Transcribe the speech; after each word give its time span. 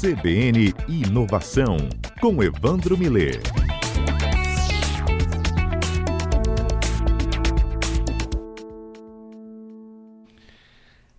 CBN 0.00 0.72
Inovação, 0.86 1.76
com 2.20 2.40
Evandro 2.40 2.96
Miller. 2.96 3.40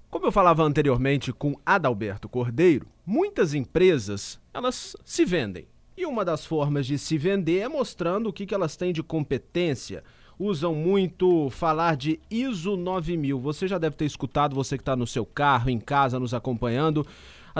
Como 0.09 0.25
eu 0.25 0.31
falava 0.31 0.63
anteriormente 0.63 1.33
com 1.33 1.59
Adalberto 1.65 2.29
Cordeiro, 2.29 2.87
muitas 3.05 3.53
empresas, 3.53 4.39
elas 4.53 4.95
se 5.03 5.25
vendem. 5.25 5.67
E 5.97 6.05
uma 6.05 6.23
das 6.23 6.45
formas 6.45 6.87
de 6.87 6.97
se 6.97 7.17
vender 7.17 7.59
é 7.59 7.67
mostrando 7.67 8.29
o 8.29 8.33
que, 8.33 8.45
que 8.45 8.55
elas 8.55 8.77
têm 8.77 8.93
de 8.93 9.03
competência. 9.03 10.05
Usam 10.39 10.73
muito 10.73 11.49
falar 11.49 11.97
de 11.97 12.17
ISO 12.31 12.77
9000. 12.77 13.41
Você 13.41 13.67
já 13.67 13.77
deve 13.77 13.97
ter 13.97 14.05
escutado, 14.05 14.55
você 14.55 14.77
que 14.77 14.83
está 14.83 14.95
no 14.95 15.05
seu 15.05 15.25
carro, 15.25 15.69
em 15.69 15.81
casa, 15.81 16.17
nos 16.17 16.33
acompanhando. 16.33 17.05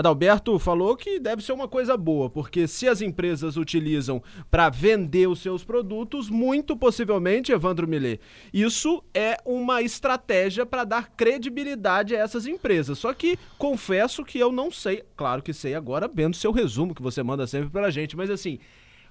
Adalberto 0.00 0.58
falou 0.58 0.96
que 0.96 1.20
deve 1.20 1.42
ser 1.42 1.52
uma 1.52 1.68
coisa 1.68 1.94
boa, 1.94 2.30
porque 2.30 2.66
se 2.66 2.88
as 2.88 3.02
empresas 3.02 3.58
utilizam 3.58 4.22
para 4.50 4.70
vender 4.70 5.28
os 5.28 5.40
seus 5.40 5.62
produtos, 5.62 6.30
muito 6.30 6.74
possivelmente, 6.74 7.52
Evandro 7.52 7.86
Millet, 7.86 8.18
isso 8.50 9.04
é 9.12 9.36
uma 9.44 9.82
estratégia 9.82 10.64
para 10.64 10.84
dar 10.84 11.10
credibilidade 11.10 12.16
a 12.16 12.18
essas 12.18 12.46
empresas. 12.46 12.98
Só 12.98 13.12
que 13.12 13.38
confesso 13.58 14.24
que 14.24 14.38
eu 14.38 14.50
não 14.50 14.70
sei, 14.70 15.04
claro 15.14 15.42
que 15.42 15.52
sei 15.52 15.74
agora, 15.74 16.10
vendo 16.12 16.34
seu 16.34 16.50
resumo 16.50 16.94
que 16.94 17.02
você 17.02 17.22
manda 17.22 17.46
sempre 17.46 17.68
para 17.68 17.88
a 17.88 17.90
gente, 17.90 18.16
mas 18.16 18.30
assim, 18.30 18.58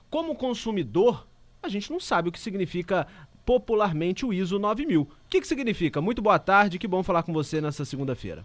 como 0.10 0.34
consumidor, 0.34 1.28
a 1.62 1.70
gente 1.70 1.92
não 1.92 2.00
sabe 2.00 2.30
o 2.30 2.32
que 2.32 2.40
significa 2.40 3.06
popularmente 3.46 4.26
o 4.26 4.34
ISO 4.34 4.58
9000. 4.58 5.02
O 5.04 5.08
que, 5.30 5.40
que 5.40 5.48
significa? 5.48 6.02
Muito 6.02 6.20
boa 6.20 6.40
tarde, 6.40 6.80
que 6.80 6.88
bom 6.88 7.04
falar 7.04 7.22
com 7.22 7.32
você 7.32 7.62
nessa 7.62 7.86
segunda-feira. 7.86 8.44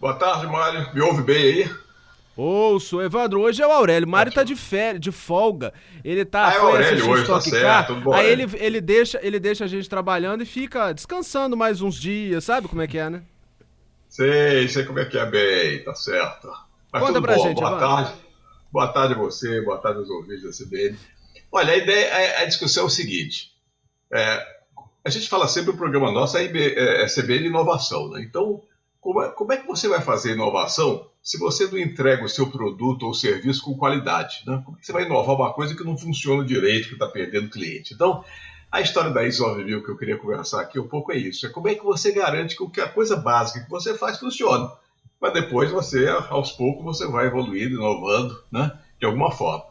Boa 0.00 0.14
tarde, 0.14 0.46
Mário. 0.46 0.94
Me 0.94 1.02
ouve 1.02 1.22
bem 1.22 1.36
aí? 1.36 1.70
Ouço, 2.34 3.02
Evandro, 3.02 3.42
hoje 3.42 3.60
é 3.60 3.66
o 3.66 3.70
Aurélio. 3.70 4.08
O 4.08 4.10
Mário 4.10 4.32
tá 4.32 4.42
de 4.42 4.56
férias, 4.56 4.98
de 4.98 5.12
folga. 5.12 5.74
Ele 6.02 6.24
tá. 6.24 6.48
Ah, 6.48 6.54
é 6.54 6.58
o 6.58 6.66
Aurélio 6.68 7.10
hoje, 7.10 7.26
tá 7.26 7.38
certo. 7.38 7.96
Bom, 7.96 8.14
aí 8.14 8.26
ele, 8.30 8.48
ele, 8.54 8.80
deixa, 8.80 9.20
ele 9.22 9.38
deixa 9.38 9.66
a 9.66 9.68
gente 9.68 9.90
trabalhando 9.90 10.42
e 10.42 10.46
fica 10.46 10.90
descansando 10.94 11.54
mais 11.54 11.82
uns 11.82 11.96
dias, 11.96 12.44
sabe 12.44 12.66
como 12.66 12.80
é 12.80 12.86
que 12.86 12.96
é, 12.96 13.10
né? 13.10 13.22
Sei, 14.08 14.66
sei 14.68 14.84
como 14.86 15.00
é 15.00 15.04
que 15.04 15.18
é 15.18 15.26
bem, 15.26 15.84
tá 15.84 15.94
certo. 15.94 16.48
Mas 16.90 17.02
Conta 17.02 17.20
pra 17.20 17.36
bom. 17.36 17.42
gente, 17.42 17.60
Boa 17.60 17.68
Evandro. 17.68 17.86
tarde. 17.86 18.12
Boa 18.72 18.88
tarde 18.88 19.14
a 19.14 19.18
você, 19.18 19.60
boa 19.60 19.76
tarde 19.78 19.98
aos 19.98 20.08
ouvintes 20.08 20.42
da 20.44 20.64
CBN. 20.64 20.96
Olha, 21.52 21.74
a 21.74 21.76
ideia, 21.76 22.38
a, 22.38 22.42
a 22.42 22.44
discussão 22.46 22.84
é 22.84 22.86
o 22.86 22.90
seguinte. 22.90 23.52
É, 24.10 24.46
a 25.04 25.10
gente 25.10 25.28
fala 25.28 25.46
sempre 25.46 25.72
o 25.72 25.76
programa 25.76 26.10
nosso 26.10 26.38
é, 26.38 26.46
é, 26.46 27.02
é 27.02 27.06
CBN 27.06 27.48
Inovação, 27.48 28.08
né? 28.08 28.22
Então, 28.22 28.62
como 29.00 29.22
é, 29.22 29.30
como 29.30 29.52
é, 29.52 29.56
que 29.56 29.66
você 29.66 29.88
vai 29.88 30.00
fazer 30.00 30.34
inovação 30.34 31.08
se 31.22 31.38
você 31.38 31.66
não 31.66 31.78
entrega 31.78 32.24
o 32.24 32.28
seu 32.28 32.50
produto 32.50 33.04
ou 33.04 33.14
serviço 33.14 33.64
com 33.64 33.76
qualidade? 33.76 34.42
Né? 34.46 34.60
Como 34.64 34.76
é 34.76 34.80
que 34.80 34.86
você 34.86 34.92
vai 34.92 35.04
inovar 35.04 35.36
uma 35.36 35.52
coisa 35.52 35.74
que 35.74 35.84
não 35.84 35.96
funciona 35.96 36.44
direito, 36.44 36.88
que 36.88 36.94
está 36.94 37.06
perdendo 37.06 37.50
cliente? 37.50 37.94
Então, 37.94 38.24
a 38.70 38.80
história 38.80 39.10
da 39.10 39.24
ISO 39.24 39.42
9000 39.42 39.82
que 39.82 39.90
eu 39.90 39.96
queria 39.96 40.18
conversar 40.18 40.60
aqui 40.60 40.78
um 40.78 40.86
pouco 40.86 41.12
é 41.12 41.16
isso. 41.16 41.46
É 41.46 41.48
como 41.48 41.68
é 41.68 41.74
que 41.74 41.82
você 41.82 42.12
garante 42.12 42.56
que 42.56 42.80
a 42.80 42.88
coisa 42.88 43.16
básica 43.16 43.64
que 43.64 43.70
você 43.70 43.96
faz 43.96 44.18
funcione. 44.18 44.70
Mas 45.20 45.32
depois 45.32 45.70
você, 45.70 46.06
aos 46.28 46.52
poucos, 46.52 46.84
você 46.84 47.06
vai 47.06 47.26
evoluindo, 47.26 47.76
inovando, 47.76 48.42
né? 48.50 48.72
De 48.98 49.06
alguma 49.06 49.30
forma. 49.30 49.64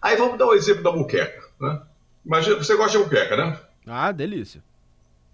Aí 0.00 0.16
vamos 0.16 0.38
dar 0.38 0.46
um 0.46 0.54
exemplo 0.54 0.82
da 0.82 0.92
muqueca, 0.92 1.42
né? 1.60 1.82
Imagina, 2.24 2.56
você 2.56 2.76
gosta 2.76 2.98
de 2.98 3.04
muqueca, 3.04 3.36
né? 3.36 3.58
Ah, 3.86 4.12
delícia. 4.12 4.62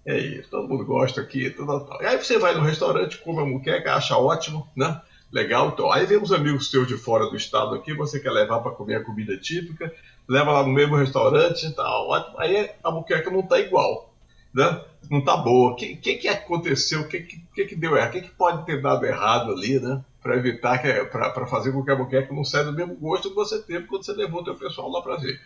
É 0.08 0.16
isso, 0.16 0.48
todo 0.48 0.66
mundo 0.66 0.86
gosta 0.86 1.20
aqui, 1.20 1.50
tudo. 1.50 1.86
E 2.00 2.06
aí 2.06 2.16
você 2.16 2.38
vai 2.38 2.54
no 2.54 2.62
restaurante, 2.62 3.18
come 3.18 3.42
a 3.42 3.44
muqueca, 3.44 3.94
acha 3.94 4.16
ótimo, 4.16 4.66
né? 4.74 5.02
Legal, 5.30 5.68
então. 5.68 5.92
Aí 5.92 6.06
vem 6.06 6.16
uns 6.16 6.32
amigos 6.32 6.70
seus 6.70 6.88
de 6.88 6.96
fora 6.96 7.26
do 7.28 7.36
estado 7.36 7.74
aqui, 7.74 7.92
você 7.92 8.18
quer 8.18 8.30
levar 8.30 8.60
para 8.60 8.72
comer 8.72 8.94
a 8.94 9.04
comida 9.04 9.36
típica, 9.36 9.94
leva 10.26 10.50
lá 10.50 10.62
no 10.62 10.72
mesmo 10.72 10.96
restaurante 10.96 11.66
e 11.66 11.74
tal, 11.74 12.08
ótimo. 12.08 12.40
Aí 12.40 12.70
a 12.82 12.90
muqueca 12.90 13.30
não 13.30 13.42
tá 13.42 13.60
igual, 13.60 14.10
né? 14.54 14.80
Não 15.10 15.22
tá 15.22 15.36
boa. 15.36 15.72
O 15.72 15.74
que, 15.74 15.96
que, 15.96 16.14
que 16.14 16.28
aconteceu? 16.28 17.02
O 17.02 17.06
que, 17.06 17.20
que, 17.20 17.66
que 17.66 17.76
deu 17.76 17.94
errado? 17.94 18.08
O 18.08 18.12
que, 18.12 18.22
que 18.22 18.30
pode 18.30 18.64
ter 18.64 18.80
dado 18.80 19.04
errado 19.04 19.52
ali, 19.52 19.78
né? 19.78 20.02
Para 20.22 20.38
evitar, 20.38 20.78
que 20.78 20.90
para 21.04 21.46
fazer 21.46 21.70
com 21.70 21.84
que 21.84 21.90
a 21.90 21.96
muqueca 21.96 22.32
não 22.32 22.46
saia 22.46 22.64
do 22.64 22.72
mesmo 22.72 22.96
gosto 22.96 23.28
que 23.28 23.34
você 23.34 23.60
teve 23.60 23.86
quando 23.86 24.06
você 24.06 24.14
levou 24.14 24.40
o 24.40 24.44
teu 24.44 24.54
pessoal 24.54 24.90
lá 24.90 25.02
para 25.02 25.16
ver. 25.16 25.38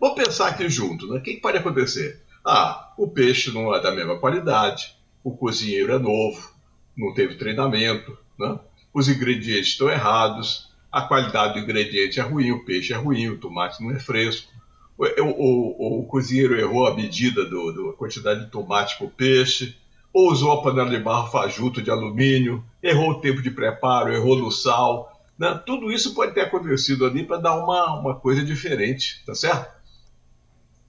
Vamos 0.00 0.16
pensar 0.16 0.48
aqui 0.48 0.68
junto, 0.68 1.06
né? 1.06 1.20
O 1.20 1.22
que, 1.22 1.34
que 1.34 1.40
pode 1.40 1.56
acontecer? 1.56 2.20
Ah, 2.44 2.92
o 2.98 3.08
peixe 3.08 3.52
não 3.52 3.74
é 3.74 3.80
da 3.80 3.92
mesma 3.92 4.18
qualidade, 4.18 4.96
o 5.22 5.36
cozinheiro 5.36 5.92
é 5.92 5.98
novo, 5.98 6.52
não 6.96 7.14
teve 7.14 7.36
treinamento, 7.36 8.18
né? 8.38 8.58
os 8.92 9.08
ingredientes 9.08 9.68
estão 9.68 9.88
errados, 9.88 10.70
a 10.90 11.02
qualidade 11.02 11.54
do 11.54 11.60
ingrediente 11.60 12.20
é 12.20 12.22
ruim, 12.22 12.50
o 12.50 12.64
peixe 12.64 12.92
é 12.92 12.96
ruim, 12.96 13.28
o 13.28 13.38
tomate 13.38 13.82
não 13.82 13.92
é 13.92 13.98
fresco, 13.98 14.52
o, 14.98 15.04
o, 15.24 16.00
o 16.00 16.06
cozinheiro 16.06 16.58
errou 16.58 16.86
a 16.86 16.94
medida 16.94 17.44
da 17.44 17.92
quantidade 17.96 18.44
de 18.44 18.50
tomate 18.50 18.98
para 18.98 19.06
o 19.06 19.10
peixe, 19.10 19.76
ou 20.12 20.30
usou 20.30 20.52
a 20.52 20.62
panela 20.62 20.90
de 20.90 20.98
barro 20.98 21.30
fajuto 21.30 21.80
de 21.80 21.90
alumínio, 21.90 22.62
errou 22.82 23.12
o 23.12 23.20
tempo 23.20 23.40
de 23.40 23.50
preparo, 23.50 24.12
errou 24.12 24.36
no 24.36 24.50
sal. 24.50 25.10
Né? 25.38 25.58
Tudo 25.64 25.90
isso 25.90 26.14
pode 26.14 26.34
ter 26.34 26.42
acontecido 26.42 27.06
ali 27.06 27.24
para 27.24 27.38
dar 27.38 27.56
uma, 27.56 27.98
uma 27.98 28.14
coisa 28.14 28.44
diferente, 28.44 29.22
tá 29.24 29.34
certo? 29.34 29.81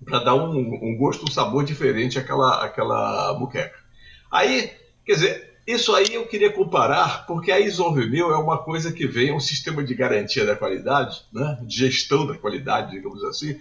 Para 0.05 0.19
dar 0.19 0.35
um, 0.35 0.57
um, 0.57 0.97
gosto, 0.97 1.23
um 1.23 1.31
sabor 1.31 1.63
diferente 1.63 2.19
àquela, 2.19 2.63
àquela 2.63 3.37
muqueca. 3.37 3.77
Aí, 4.31 4.71
quer 5.05 5.13
dizer, 5.13 5.53
isso 5.65 5.95
aí 5.95 6.13
eu 6.13 6.27
queria 6.27 6.51
comparar, 6.51 7.25
porque 7.25 7.51
a 7.51 7.59
Isonvimil 7.59 8.31
é 8.31 8.37
uma 8.37 8.57
coisa 8.57 8.91
que 8.91 9.07
vem, 9.07 9.29
é 9.29 9.33
um 9.33 9.39
sistema 9.39 9.83
de 9.83 9.95
garantia 9.95 10.45
da 10.45 10.55
qualidade, 10.55 11.23
né, 11.31 11.57
de 11.61 11.77
gestão 11.77 12.27
da 12.27 12.37
qualidade, 12.37 12.91
digamos 12.91 13.23
assim, 13.23 13.57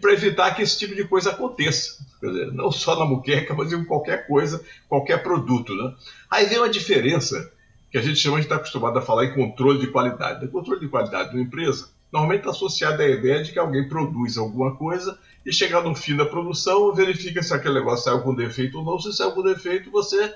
para 0.00 0.12
evitar 0.12 0.54
que 0.54 0.62
esse 0.62 0.78
tipo 0.78 0.94
de 0.94 1.04
coisa 1.04 1.30
aconteça. 1.30 2.04
Quer 2.20 2.26
dizer, 2.26 2.52
não 2.52 2.72
só 2.72 2.98
na 2.98 3.04
muqueca, 3.04 3.54
mas 3.54 3.72
em 3.72 3.84
qualquer 3.84 4.26
coisa, 4.26 4.62
qualquer 4.88 5.22
produto. 5.22 5.74
Né? 5.74 5.94
Aí 6.30 6.46
vem 6.46 6.58
uma 6.58 6.68
diferença 6.68 7.52
que 7.90 7.96
a 7.96 8.02
gente 8.02 8.18
chama, 8.18 8.36
a 8.36 8.40
gente 8.40 8.46
está 8.46 8.56
acostumado 8.56 8.98
a 8.98 9.02
falar 9.02 9.26
em 9.26 9.34
controle 9.34 9.78
de 9.78 9.86
qualidade. 9.86 10.44
O 10.44 10.50
controle 10.50 10.80
de 10.80 10.88
qualidade 10.88 11.30
de 11.30 11.36
uma 11.36 11.44
empresa 11.44 11.88
normalmente 12.12 12.40
está 12.40 12.50
associado 12.50 13.00
à 13.00 13.06
ideia 13.06 13.42
de 13.42 13.52
que 13.52 13.58
alguém 13.58 13.88
produz 13.88 14.36
alguma 14.36 14.76
coisa 14.76 15.18
e 15.46 15.52
chegar 15.52 15.80
no 15.80 15.94
fim 15.94 16.16
da 16.16 16.26
produção, 16.26 16.92
verifica 16.92 17.40
se 17.40 17.54
aquele 17.54 17.74
negócio 17.74 18.04
saiu 18.04 18.20
com 18.20 18.34
defeito 18.34 18.78
ou 18.78 18.84
não. 18.84 18.98
Se 18.98 19.12
saiu 19.12 19.30
com 19.30 19.44
defeito, 19.44 19.92
você, 19.92 20.34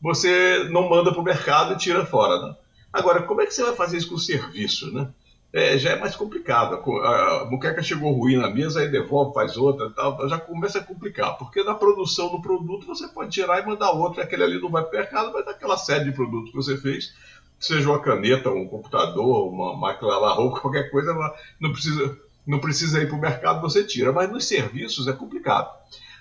você 0.00 0.68
não 0.70 0.88
manda 0.88 1.10
para 1.10 1.20
o 1.20 1.24
mercado 1.24 1.74
e 1.74 1.76
tira 1.76 2.06
fora. 2.06 2.40
Né? 2.40 2.56
Agora, 2.92 3.22
como 3.24 3.40
é 3.40 3.46
que 3.46 3.52
você 3.52 3.64
vai 3.64 3.74
fazer 3.74 3.96
isso 3.96 4.08
com 4.08 4.14
o 4.14 4.18
serviço? 4.18 4.94
Né? 4.94 5.08
É, 5.52 5.76
já 5.76 5.90
é 5.90 5.98
mais 5.98 6.14
complicado. 6.14 6.76
A 7.02 7.46
muqueca 7.50 7.82
chegou 7.82 8.12
ruim 8.12 8.36
na 8.36 8.48
mesa, 8.48 8.78
aí 8.78 8.88
devolve, 8.88 9.34
faz 9.34 9.56
outra 9.56 9.90
tal, 9.90 10.28
já 10.28 10.38
começa 10.38 10.78
a 10.78 10.84
complicar. 10.84 11.36
Porque 11.36 11.64
na 11.64 11.74
produção 11.74 12.30
do 12.30 12.40
produto 12.40 12.86
você 12.86 13.08
pode 13.08 13.32
tirar 13.32 13.60
e 13.60 13.66
mandar 13.66 13.90
outro, 13.90 14.22
aquele 14.22 14.44
ali 14.44 14.60
não 14.60 14.70
vai 14.70 14.84
para 14.84 14.96
o 14.96 15.00
mercado, 15.00 15.32
mas 15.32 15.48
aquela 15.48 15.76
série 15.76 16.04
de 16.04 16.12
produtos 16.12 16.50
que 16.50 16.56
você 16.56 16.76
fez, 16.76 17.12
seja 17.58 17.88
uma 17.88 17.98
caneta, 17.98 18.50
um 18.50 18.68
computador, 18.68 19.52
uma 19.52 19.76
máquina 19.76 20.10
lavar 20.10 20.36
roupa, 20.36 20.60
qualquer 20.62 20.92
coisa, 20.92 21.12
não 21.58 21.72
precisa 21.72 22.16
não 22.46 22.58
precisa 22.58 23.00
ir 23.00 23.08
para 23.08 23.16
o 23.16 23.20
mercado, 23.20 23.60
você 23.60 23.84
tira. 23.84 24.12
Mas 24.12 24.30
nos 24.30 24.46
serviços 24.46 25.08
é 25.08 25.12
complicado. 25.12 25.70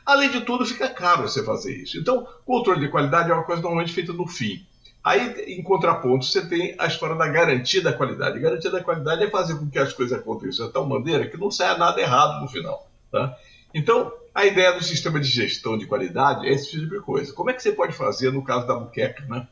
Além 0.05 0.29
de 0.29 0.41
tudo, 0.41 0.65
fica 0.65 0.89
caro 0.89 1.27
você 1.27 1.43
fazer 1.43 1.75
isso. 1.75 1.97
Então, 1.97 2.27
controle 2.45 2.79
de 2.79 2.89
qualidade 2.89 3.31
é 3.31 3.33
uma 3.33 3.43
coisa 3.43 3.61
normalmente 3.61 3.93
feita 3.93 4.11
no 4.11 4.27
fim. 4.27 4.65
Aí, 5.03 5.43
em 5.47 5.61
contraponto, 5.61 6.25
você 6.25 6.45
tem 6.47 6.75
a 6.77 6.87
história 6.87 7.15
da 7.15 7.27
garantia 7.27 7.81
da 7.81 7.91
qualidade. 7.91 8.37
A 8.37 8.41
garantia 8.41 8.71
da 8.71 8.83
qualidade 8.83 9.23
é 9.23 9.29
fazer 9.29 9.55
com 9.55 9.69
que 9.69 9.77
as 9.77 9.91
coisas 9.93 10.17
aconteçam 10.17 10.67
de 10.67 10.73
tal 10.73 10.87
maneira 10.87 11.27
que 11.27 11.37
não 11.37 11.51
saia 11.51 11.77
nada 11.77 11.99
errado 11.99 12.41
no 12.41 12.47
final. 12.47 12.89
Tá? 13.11 13.35
Então, 13.73 14.13
a 14.33 14.45
ideia 14.45 14.71
do 14.73 14.83
sistema 14.83 15.19
de 15.19 15.27
gestão 15.27 15.77
de 15.77 15.85
qualidade 15.85 16.47
é 16.47 16.51
esse 16.51 16.71
tipo 16.71 16.89
de 16.89 17.01
coisa. 17.01 17.33
Como 17.33 17.49
é 17.49 17.53
que 17.53 17.61
você 17.61 17.71
pode 17.71 17.93
fazer 17.93 18.31
no 18.31 18.43
caso 18.43 18.65
da 18.65 18.75
buqueca, 18.75 19.25
né? 19.25 19.47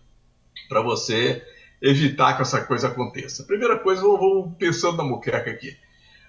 Para 0.69 0.81
você 0.81 1.45
evitar 1.81 2.35
que 2.35 2.41
essa 2.41 2.61
coisa 2.61 2.87
aconteça. 2.87 3.43
Primeira 3.43 3.77
coisa, 3.77 4.01
vamos 4.01 4.55
pensando 4.57 4.97
na 4.97 5.03
muqueca 5.03 5.49
aqui. 5.49 5.75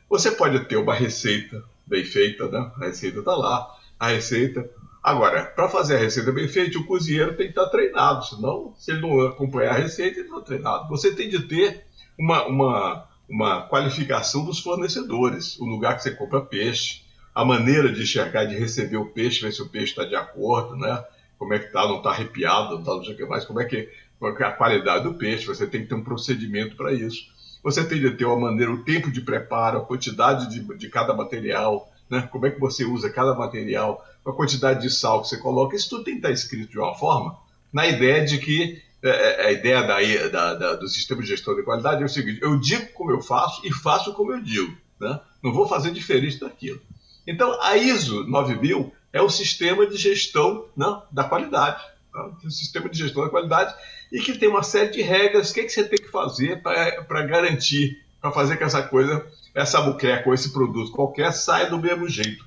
Você 0.09 0.31
pode 0.31 0.61
ter 0.67 0.77
uma 0.77 0.95
receita 0.95 1.63
bem 1.87 2.05
feita, 2.05 2.49
né? 2.49 2.71
A 2.77 2.87
receita 2.87 3.19
está 3.21 3.35
lá, 3.35 3.77
a 3.99 4.09
receita. 4.09 4.69
Agora, 5.03 5.45
para 5.45 5.69
fazer 5.69 5.97
a 5.97 5.99
receita 5.99 6.31
bem 6.31 6.49
feita, 6.49 6.79
o 6.79 6.87
cozinheiro 6.87 7.37
tem 7.37 7.47
que 7.47 7.53
estar 7.53 7.65
tá 7.65 7.71
treinado, 7.71 8.25
senão, 8.25 8.75
se 8.79 8.93
ele 8.93 9.01
não 9.01 9.21
acompanhar 9.27 9.73
a 9.73 9.79
receita, 9.79 10.21
ele 10.21 10.29
não 10.29 10.39
está 10.39 10.49
treinado. 10.49 10.89
Você 10.89 11.15
tem 11.15 11.29
de 11.29 11.47
ter 11.49 11.85
uma, 12.19 12.47
uma, 12.47 13.09
uma 13.29 13.63
qualificação 13.63 14.45
dos 14.45 14.61
fornecedores, 14.61 15.59
o 15.59 15.65
lugar 15.65 15.97
que 15.97 16.03
você 16.03 16.13
compra 16.13 16.41
peixe, 16.41 17.03
a 17.35 17.45
maneira 17.45 17.91
de 17.91 18.03
enxergar, 18.03 18.45
de 18.45 18.55
receber 18.55 18.97
o 18.97 19.07
peixe, 19.07 19.41
ver 19.41 19.53
se 19.53 19.63
o 19.63 19.69
peixe 19.69 19.93
está 19.93 20.05
de 20.05 20.15
acordo, 20.15 20.77
né? 20.77 21.05
Como 21.39 21.55
é 21.55 21.59
que 21.59 21.67
está, 21.67 21.87
não 21.89 21.97
está 21.97 22.11
arrepiado, 22.11 22.75
não 22.75 22.81
está 22.81 22.95
não 22.95 23.05
sei 23.05 23.15
o 23.15 23.17
que 23.17 23.25
mais, 23.25 23.45
como 23.45 23.61
é 23.61 23.65
que, 23.65 23.89
qual 24.19 24.37
é 24.37 24.45
a 24.45 24.53
qualidade 24.53 25.05
do 25.05 25.15
peixe, 25.15 25.47
você 25.47 25.67
tem 25.67 25.83
que 25.83 25.89
ter 25.89 25.95
um 25.95 26.05
procedimento 26.05 26.77
para 26.77 26.93
isso. 26.93 27.27
Você 27.62 27.85
tem 27.85 28.00
de 28.00 28.11
ter 28.12 28.25
uma 28.25 28.50
maneira, 28.50 28.73
o 28.73 28.82
tempo 28.82 29.11
de 29.11 29.20
preparo, 29.20 29.79
a 29.79 29.85
quantidade 29.85 30.49
de, 30.49 30.61
de 30.76 30.88
cada 30.88 31.14
material, 31.14 31.91
né? 32.11 32.29
como 32.31 32.47
é 32.47 32.50
que 32.50 32.61
você 32.61 32.85
usa 32.85 33.11
cada 33.11 33.35
material, 33.35 34.05
a 34.26 34.32
quantidade 34.32 34.82
de 34.82 34.91
sal 34.91 35.23
que 35.23 35.29
você 35.29 35.38
coloca. 35.38 35.76
Isso 35.76 35.91
tudo 35.91 36.05
tem 36.05 36.14
que 36.14 36.19
estar 36.20 36.31
escrito 36.31 36.70
de 36.70 36.79
uma 36.79 36.94
forma, 36.94 37.37
na 37.73 37.87
ideia 37.87 38.25
de 38.25 38.38
que 38.38 38.82
é, 39.03 39.09
é, 39.11 39.47
a 39.47 39.53
ideia 39.53 39.82
da, 39.82 40.29
da, 40.29 40.55
da, 40.55 40.76
do 40.76 40.88
sistema 40.88 41.20
de 41.23 41.29
gestão 41.29 41.56
de 41.56 41.62
qualidade 41.62 42.03
é 42.03 42.06
o 42.06 42.09
seguinte: 42.09 42.41
eu 42.41 42.59
digo 42.59 42.93
como 42.93 43.11
eu 43.11 43.20
faço 43.20 43.61
e 43.67 43.73
faço 43.73 44.12
como 44.12 44.32
eu 44.32 44.41
digo. 44.41 44.76
Né? 45.00 45.19
Não 45.43 45.53
vou 45.53 45.67
fazer 45.67 45.91
diferente 45.91 46.38
daquilo. 46.38 46.81
Então, 47.26 47.61
a 47.61 47.76
ISO 47.76 48.25
9000 48.25 48.93
é 49.12 49.20
o 49.20 49.29
sistema 49.29 49.87
de 49.87 49.97
gestão 49.97 50.67
né, 50.76 51.03
da 51.11 51.25
qualidade. 51.25 51.82
Tá? 52.12 52.31
Um 52.44 52.50
sistema 52.50 52.88
de 52.88 52.99
gestão 52.99 53.25
da 53.25 53.31
qualidade 53.31 53.75
e 54.12 54.20
que 54.20 54.37
tem 54.37 54.49
uma 54.49 54.62
série 54.62 54.91
de 54.91 55.03
regras. 55.03 55.50
O 55.50 55.55
que, 55.55 55.61
é 55.61 55.64
que 55.64 55.70
você 55.70 55.85
tem 55.85 55.99
que 55.99 56.11
fazer 56.11 56.61
para 56.62 57.23
garantir, 57.23 58.05
para 58.20 58.31
fazer 58.31 58.56
que 58.56 58.64
essa 58.64 58.82
coisa, 58.82 59.25
essa 59.55 59.81
buqueca 59.81 60.29
ou 60.29 60.35
esse 60.35 60.53
produto 60.53 60.93
qualquer 60.93 61.32
saia 61.32 61.70
do 61.70 61.79
mesmo 61.79 62.09
jeito, 62.09 62.44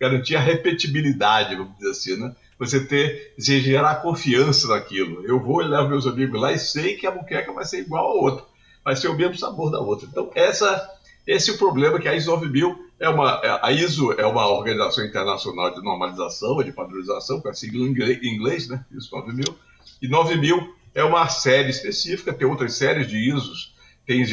garantir 0.00 0.36
a 0.36 0.40
repetibilidade, 0.40 1.54
vamos 1.54 1.76
dizer 1.76 1.90
assim, 1.90 2.16
né? 2.16 2.34
você 2.58 2.84
ter, 2.84 3.34
você 3.38 3.60
gerar 3.60 3.96
confiança 3.96 4.68
naquilo. 4.68 5.24
Eu 5.26 5.40
vou 5.40 5.58
levar 5.58 5.88
meus 5.88 6.06
amigos 6.06 6.40
lá 6.40 6.52
e 6.52 6.58
sei 6.58 6.96
que 6.96 7.06
a 7.06 7.10
muqueca 7.10 7.52
vai 7.52 7.64
ser 7.64 7.80
igual 7.80 8.06
a 8.06 8.14
outra, 8.14 8.44
vai 8.84 8.96
ser 8.96 9.08
o 9.08 9.14
mesmo 9.14 9.36
sabor 9.36 9.70
da 9.70 9.78
outra. 9.78 10.08
Então, 10.10 10.30
essa, 10.34 10.90
esse 11.26 11.50
é 11.50 11.54
o 11.54 11.58
problema 11.58 12.00
que 12.00 12.08
a 12.08 12.14
ISO 12.14 12.30
9000 12.30 12.85
é 12.98 13.08
uma, 13.08 13.40
é, 13.42 13.58
a 13.62 13.72
ISO 13.72 14.12
é 14.12 14.26
uma 14.26 14.46
organização 14.46 15.04
internacional 15.04 15.74
de 15.74 15.82
normalização, 15.82 16.62
de 16.62 16.72
padronização, 16.72 17.40
com 17.40 17.48
a 17.48 17.54
sigla 17.54 17.86
em 17.86 18.34
inglês, 18.34 18.68
né, 18.68 18.84
ISO 18.90 19.10
9000, 19.12 19.56
e 20.00 20.08
9000 20.08 20.74
é 20.94 21.04
uma 21.04 21.28
série 21.28 21.68
específica, 21.68 22.32
tem 22.32 22.46
outras 22.46 22.74
séries 22.74 23.06
de 23.06 23.16
ISOs, 23.16 23.74
tem 24.06 24.24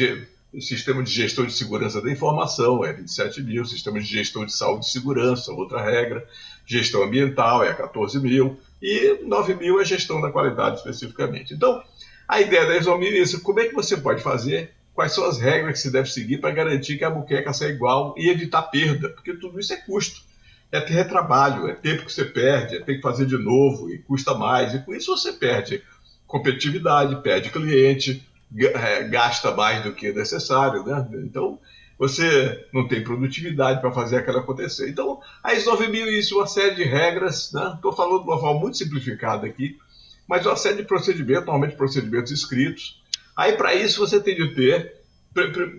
sistema 0.60 1.02
de 1.02 1.10
gestão 1.10 1.44
de 1.44 1.52
segurança 1.52 2.00
da 2.00 2.10
informação, 2.10 2.84
é 2.84 2.92
27 2.92 3.42
mil, 3.42 3.64
sistema 3.66 4.00
de 4.00 4.06
gestão 4.06 4.46
de 4.46 4.52
saúde 4.54 4.86
e 4.86 4.88
segurança, 4.88 5.52
outra 5.52 5.82
regra, 5.82 6.26
gestão 6.64 7.02
ambiental 7.02 7.62
é 7.62 7.74
14 7.74 8.18
mil, 8.18 8.58
e 8.80 9.18
9 9.24 9.54
mil 9.56 9.80
é 9.80 9.84
gestão 9.84 10.20
da 10.20 10.30
qualidade 10.30 10.78
especificamente. 10.78 11.52
Então, 11.52 11.82
a 12.26 12.40
ideia 12.40 12.66
da 12.66 12.76
ISO 12.76 12.96
1000 12.96 13.12
é 13.12 13.18
isso, 13.18 13.42
como 13.42 13.60
é 13.60 13.66
que 13.66 13.74
você 13.74 13.96
pode 13.96 14.22
fazer, 14.22 14.72
quais 14.94 15.12
são 15.12 15.24
as 15.24 15.38
regras 15.38 15.74
que 15.74 15.80
se 15.80 15.90
deve 15.90 16.08
seguir 16.08 16.38
para 16.38 16.54
garantir 16.54 16.96
que 16.96 17.04
a 17.04 17.10
buqueca 17.10 17.52
seja 17.52 17.72
igual 17.72 18.14
e 18.16 18.28
evitar 18.28 18.62
perda, 18.62 19.08
porque 19.10 19.34
tudo 19.34 19.58
isso 19.58 19.72
é 19.72 19.76
custo. 19.76 20.22
É 20.70 20.80
ter 20.80 20.94
retrabalho, 20.94 21.68
é 21.68 21.74
tempo 21.74 22.04
que 22.04 22.12
você 22.12 22.24
perde, 22.24 22.76
é 22.76 22.80
ter 22.80 22.96
que 22.96 23.02
fazer 23.02 23.26
de 23.26 23.36
novo 23.36 23.90
e 23.90 23.98
custa 23.98 24.34
mais, 24.34 24.74
e 24.74 24.80
com 24.80 24.94
isso 24.94 25.16
você 25.16 25.32
perde 25.32 25.82
competitividade, 26.26 27.22
perde 27.22 27.50
cliente, 27.50 28.26
é, 28.56 29.04
gasta 29.04 29.54
mais 29.54 29.82
do 29.84 29.92
que 29.92 30.12
necessário, 30.12 30.84
né? 30.84 31.06
Então, 31.24 31.58
você 31.98 32.66
não 32.72 32.88
tem 32.88 33.04
produtividade 33.04 33.80
para 33.80 33.92
fazer 33.92 34.16
aquilo 34.18 34.38
acontecer. 34.38 34.88
Então, 34.88 35.20
a 35.42 35.54
ISO 35.54 35.70
9000 35.70 36.10
isso, 36.10 36.36
uma 36.36 36.46
série 36.46 36.74
de 36.74 36.84
regras, 36.84 37.52
né? 37.52 37.72
Estou 37.76 37.92
falando 37.92 38.22
de 38.22 38.28
uma 38.28 38.40
forma 38.40 38.60
muito 38.60 38.76
simplificada 38.76 39.46
aqui, 39.46 39.78
mas 40.26 40.44
uma 40.44 40.56
série 40.56 40.78
de 40.78 40.84
procedimentos, 40.84 41.46
normalmente 41.46 41.76
procedimentos 41.76 42.32
escritos. 42.32 43.00
Aí, 43.36 43.56
para 43.56 43.74
isso, 43.74 44.00
você 44.00 44.20
tem 44.20 44.36
de 44.36 44.54
ter 44.54 44.94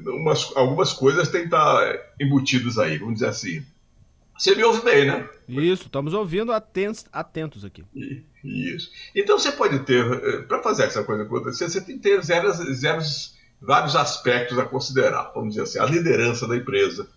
umas, 0.08 0.52
algumas 0.56 0.92
coisas 0.94 1.30
tem 1.30 1.42
que 1.42 1.48
estar 1.48 2.14
embutidas 2.20 2.78
aí, 2.78 2.98
vamos 2.98 3.16
dizer 3.16 3.28
assim. 3.28 3.66
Você 4.38 4.54
me 4.54 4.64
ouve 4.64 4.82
bem, 4.84 5.06
né? 5.06 5.30
Isso, 5.48 5.84
estamos 5.84 6.14
ouvindo 6.14 6.52
atentos, 6.52 7.06
atentos 7.12 7.64
aqui. 7.64 7.86
Isso. 8.44 8.92
Então 9.16 9.40
você 9.40 9.52
pode 9.52 9.80
ter, 9.80 10.06
eh, 10.06 10.42
para 10.42 10.62
fazer 10.62 10.84
essa 10.84 11.04
coisa 11.04 11.24
acontecer, 11.24 11.70
você 11.70 11.80
tem 11.80 11.98
que 11.98 12.04
ter 12.04 12.22
zeros, 12.22 12.58
zeros, 12.78 13.34
vários 13.62 13.96
aspectos 13.96 14.60
a 14.60 14.66
considerar. 14.66 15.32
Vamos 15.34 15.56
dizer 15.56 15.62
assim, 15.62 15.80
a 15.80 15.86
liderança 15.86 16.46
da 16.48 16.58
empresa. 16.58 17.08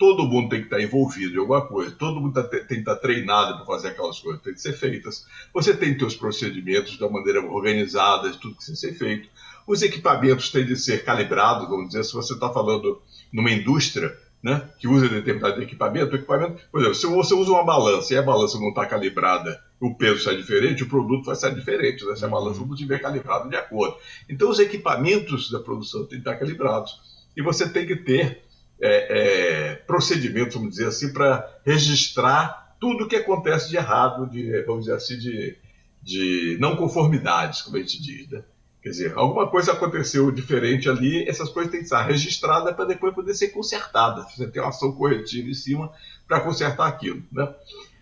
Todo 0.00 0.24
mundo 0.24 0.48
tem 0.48 0.60
que 0.60 0.66
estar 0.66 0.80
envolvido 0.80 1.36
em 1.36 1.38
alguma 1.38 1.60
coisa, 1.60 1.90
todo 1.90 2.22
mundo 2.22 2.32
tá, 2.32 2.42
tem 2.42 2.66
que 2.66 2.74
estar 2.76 2.96
treinado 2.96 3.58
para 3.58 3.66
fazer 3.66 3.88
aquelas 3.88 4.18
coisas 4.18 4.40
que 4.40 4.46
têm 4.46 4.54
que 4.54 4.62
ser 4.62 4.72
feitas. 4.72 5.26
Você 5.52 5.76
tem 5.76 5.92
que 5.92 5.98
ter 5.98 6.06
os 6.06 6.16
procedimentos 6.16 6.96
de 6.96 7.04
uma 7.04 7.18
maneira 7.18 7.44
organizada, 7.44 8.30
de 8.30 8.38
tudo 8.38 8.56
que 8.56 8.64
tem 8.64 8.74
que 8.74 8.80
ser 8.80 8.94
feito. 8.94 9.28
Os 9.66 9.82
equipamentos 9.82 10.50
têm 10.50 10.64
de 10.64 10.74
ser 10.74 11.04
calibrados, 11.04 11.68
vamos 11.68 11.88
dizer, 11.88 12.02
se 12.04 12.14
você 12.14 12.32
está 12.32 12.48
falando 12.48 13.02
numa 13.30 13.50
indústria, 13.50 14.16
né, 14.42 14.70
que 14.78 14.88
usa 14.88 15.06
determinado 15.06 15.62
equipamento, 15.62 16.14
o 16.14 16.16
equipamento, 16.16 16.62
por 16.72 16.80
exemplo, 16.80 16.96
se 16.96 17.06
você 17.06 17.34
usa 17.34 17.50
uma 17.50 17.62
balança 17.62 18.14
e 18.14 18.16
a 18.16 18.22
balança 18.22 18.58
não 18.58 18.70
está 18.70 18.86
calibrada, 18.86 19.62
o 19.78 19.94
peso 19.94 20.22
sai 20.22 20.34
diferente, 20.34 20.82
o 20.82 20.88
produto 20.88 21.26
vai 21.26 21.36
sair 21.36 21.54
diferente, 21.54 22.06
né, 22.06 22.16
se 22.16 22.24
a 22.24 22.26
uhum. 22.26 22.32
balança 22.32 22.60
não 22.60 22.72
estiver 22.72 22.98
calibrada 23.00 23.50
de 23.50 23.56
acordo. 23.56 23.96
Então, 24.30 24.48
os 24.48 24.58
equipamentos 24.58 25.50
da 25.50 25.60
produção 25.60 26.06
têm 26.06 26.22
que 26.22 26.28
estar 26.28 26.36
calibrados. 26.36 26.98
E 27.36 27.42
você 27.42 27.68
tem 27.68 27.86
que 27.86 27.96
ter 27.96 28.42
é, 28.80 29.70
é, 29.70 29.74
procedimentos, 29.74 30.54
vamos 30.54 30.70
dizer 30.70 30.86
assim, 30.86 31.12
para 31.12 31.46
registrar 31.64 32.74
tudo 32.80 33.04
o 33.04 33.08
que 33.08 33.16
acontece 33.16 33.68
de 33.68 33.76
errado, 33.76 34.26
de, 34.26 34.62
vamos 34.62 34.84
dizer 34.84 34.96
assim, 34.96 35.18
de, 35.18 35.56
de 36.02 36.56
não 36.58 36.76
conformidades, 36.76 37.62
como 37.62 37.76
a 37.76 37.80
gente 37.80 38.00
diz. 38.00 38.28
Né? 38.28 38.42
Quer 38.82 38.88
dizer, 38.88 39.12
alguma 39.14 39.46
coisa 39.46 39.72
aconteceu 39.72 40.30
diferente 40.30 40.88
ali, 40.88 41.28
essas 41.28 41.50
coisas 41.50 41.70
têm 41.70 41.80
que 41.80 41.84
estar 41.84 42.02
registradas 42.02 42.74
para 42.74 42.86
depois 42.86 43.14
poder 43.14 43.34
ser 43.34 43.48
consertadas. 43.48 44.34
Você 44.34 44.46
tem 44.46 44.62
uma 44.62 44.70
ação 44.70 44.92
corretiva 44.92 45.48
em 45.48 45.54
cima 45.54 45.92
para 46.26 46.40
consertar 46.40 46.86
aquilo. 46.86 47.22
Né? 47.30 47.52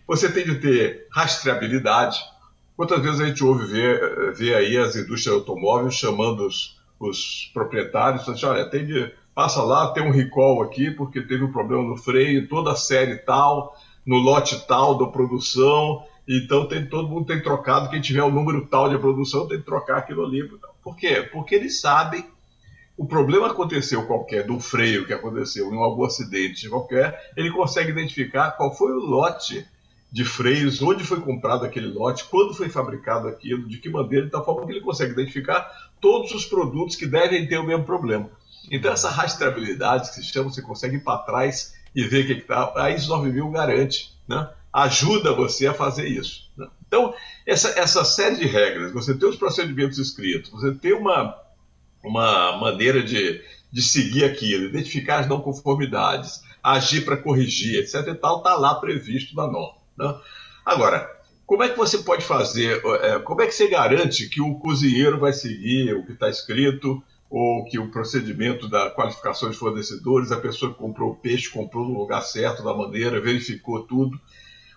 Você 0.07 0.31
tem 0.31 0.45
de 0.45 0.61
ter 0.61 1.09
rastreabilidade. 1.11 2.21
Quantas 2.77 3.03
vezes 3.03 3.21
a 3.21 3.27
gente 3.27 3.43
ouve 3.43 3.67
ver, 3.67 4.33
ver 4.35 4.55
aí 4.55 4.77
as 4.77 4.95
indústrias 4.95 5.35
automóveis 5.35 5.95
chamando 5.97 6.47
os, 6.47 6.81
os 7.01 7.51
proprietários, 7.53 8.29
assim, 8.29 8.47
olha, 8.47 8.71
tem 8.71 8.87
de, 8.87 9.13
passa 9.39 9.63
lá, 9.63 9.93
tem 9.93 10.03
um 10.03 10.11
recall 10.11 10.61
aqui 10.65 10.91
porque 10.91 11.21
teve 11.21 11.45
um 11.45 11.53
problema 11.53 11.85
no 11.85 11.97
freio, 11.97 12.49
toda 12.49 12.73
a 12.73 12.75
série 12.75 13.19
tal, 13.19 13.73
no 14.05 14.17
lote 14.17 14.67
tal 14.67 14.99
da 14.99 15.07
produção, 15.07 16.03
então 16.29 16.67
tem, 16.67 16.85
todo 16.85 17.09
mundo 17.09 17.27
tem 17.27 17.41
trocado, 17.41 17.89
quem 17.89 18.01
tiver 18.01 18.25
o 18.25 18.33
número 18.33 18.67
tal 18.67 18.91
de 18.91 18.99
produção 18.99 19.47
tem 19.47 19.59
que 19.59 19.65
trocar 19.65 19.99
aquilo 19.99 20.25
ali. 20.25 20.43
Por 20.83 20.97
quê? 20.97 21.23
Porque 21.33 21.55
eles 21.55 21.81
sabem 21.81 22.25
o 22.97 23.07
problema 23.07 23.47
aconteceu 23.47 24.05
qualquer, 24.09 24.45
do 24.45 24.59
freio 24.59 25.07
que 25.07 25.13
aconteceu 25.13 25.73
em 25.73 25.79
algum 25.79 26.05
acidente 26.05 26.69
qualquer, 26.69 27.31
ele 27.37 27.53
consegue 27.53 27.93
identificar 27.93 28.51
qual 28.57 28.75
foi 28.75 28.91
o 28.91 28.99
lote 28.99 29.65
de 30.11 30.25
freios, 30.25 30.83
onde 30.83 31.05
foi 31.05 31.21
comprado 31.21 31.65
aquele 31.65 31.87
lote, 31.87 32.25
quando 32.25 32.55
foi 32.55 32.69
fabricado 32.69 33.29
aquilo, 33.29 33.69
de 33.69 33.79
que 33.79 33.89
maneira, 33.89 34.27
de 34.27 34.33
tal 34.33 34.45
forma 34.45 34.67
que 34.67 34.73
ele 34.73 34.81
consegue 34.81 35.13
identificar 35.13 35.71
todos 36.01 36.33
os 36.33 36.45
produtos 36.45 36.97
que 36.97 37.07
devem 37.07 37.47
ter 37.47 37.59
o 37.59 37.65
mesmo 37.65 37.85
problema. 37.85 38.29
Então 38.71 38.93
essa 38.93 39.11
rastreabilidade 39.11 40.11
que 40.11 40.17
se 40.17 40.25
chama, 40.25 40.51
você 40.51 40.63
consegue 40.63 40.97
ir 40.97 41.01
para 41.01 41.19
trás 41.19 41.75
e 41.95 42.05
ver 42.05 42.25
o 42.25 42.27
que 42.27 42.33
está. 42.35 42.73
A 42.77 42.91
ISO 42.91 43.09
9000 43.09 43.51
garante, 43.51 44.15
né? 44.29 44.49
ajuda 44.73 45.35
você 45.35 45.67
a 45.67 45.75
fazer 45.75 46.07
isso. 46.07 46.51
Né? 46.57 46.69
Então, 46.87 47.15
essa, 47.47 47.79
essa 47.79 48.05
série 48.05 48.37
de 48.37 48.47
regras, 48.47 48.93
você 48.93 49.15
ter 49.15 49.27
os 49.27 49.37
procedimentos 49.37 49.99
escritos, 49.99 50.51
você 50.51 50.73
ter 50.75 50.95
uma, 50.95 51.37
uma 52.03 52.57
maneira 52.59 53.03
de, 53.03 53.43
de 53.73 53.83
seguir 53.83 54.25
aquilo, 54.25 54.67
identificar 54.67 55.21
as 55.21 55.29
não 55.29 55.41
conformidades, 55.41 56.43
agir 56.63 57.05
para 57.05 57.17
corrigir, 57.17 57.79
etc. 57.79 58.09
e 58.09 58.15
tal, 58.15 58.39
está 58.39 58.55
lá 58.55 58.75
previsto 58.75 59.35
na 59.35 59.47
norma. 59.47 59.79
Né? 59.97 60.15
Agora, 60.65 61.11
como 61.47 61.63
é 61.63 61.69
que 61.69 61.79
você 61.79 61.99
pode 61.99 62.25
fazer, 62.25 62.83
é, 63.03 63.19
como 63.21 63.41
é 63.41 63.47
que 63.47 63.53
você 63.53 63.69
garante 63.69 64.29
que 64.29 64.41
o 64.41 64.55
cozinheiro 64.57 65.19
vai 65.19 65.33
seguir 65.33 65.95
o 65.95 66.05
que 66.05 66.13
está 66.13 66.29
escrito, 66.29 67.03
ou 67.31 67.65
que 67.65 67.79
o 67.79 67.91
procedimento 67.91 68.69
da 68.69 68.91
qualificação 68.91 69.51
de 69.51 69.57
fornecedores, 69.57 70.33
a 70.33 70.41
pessoa 70.41 70.73
que 70.73 70.79
comprou 70.79 71.13
o 71.13 71.17
peixe 71.17 71.51
comprou 71.51 71.87
no 71.87 71.99
lugar 71.99 72.23
certo, 72.23 72.65
da 72.65 72.73
maneira, 72.73 73.21
verificou 73.21 73.83
tudo. 73.83 74.19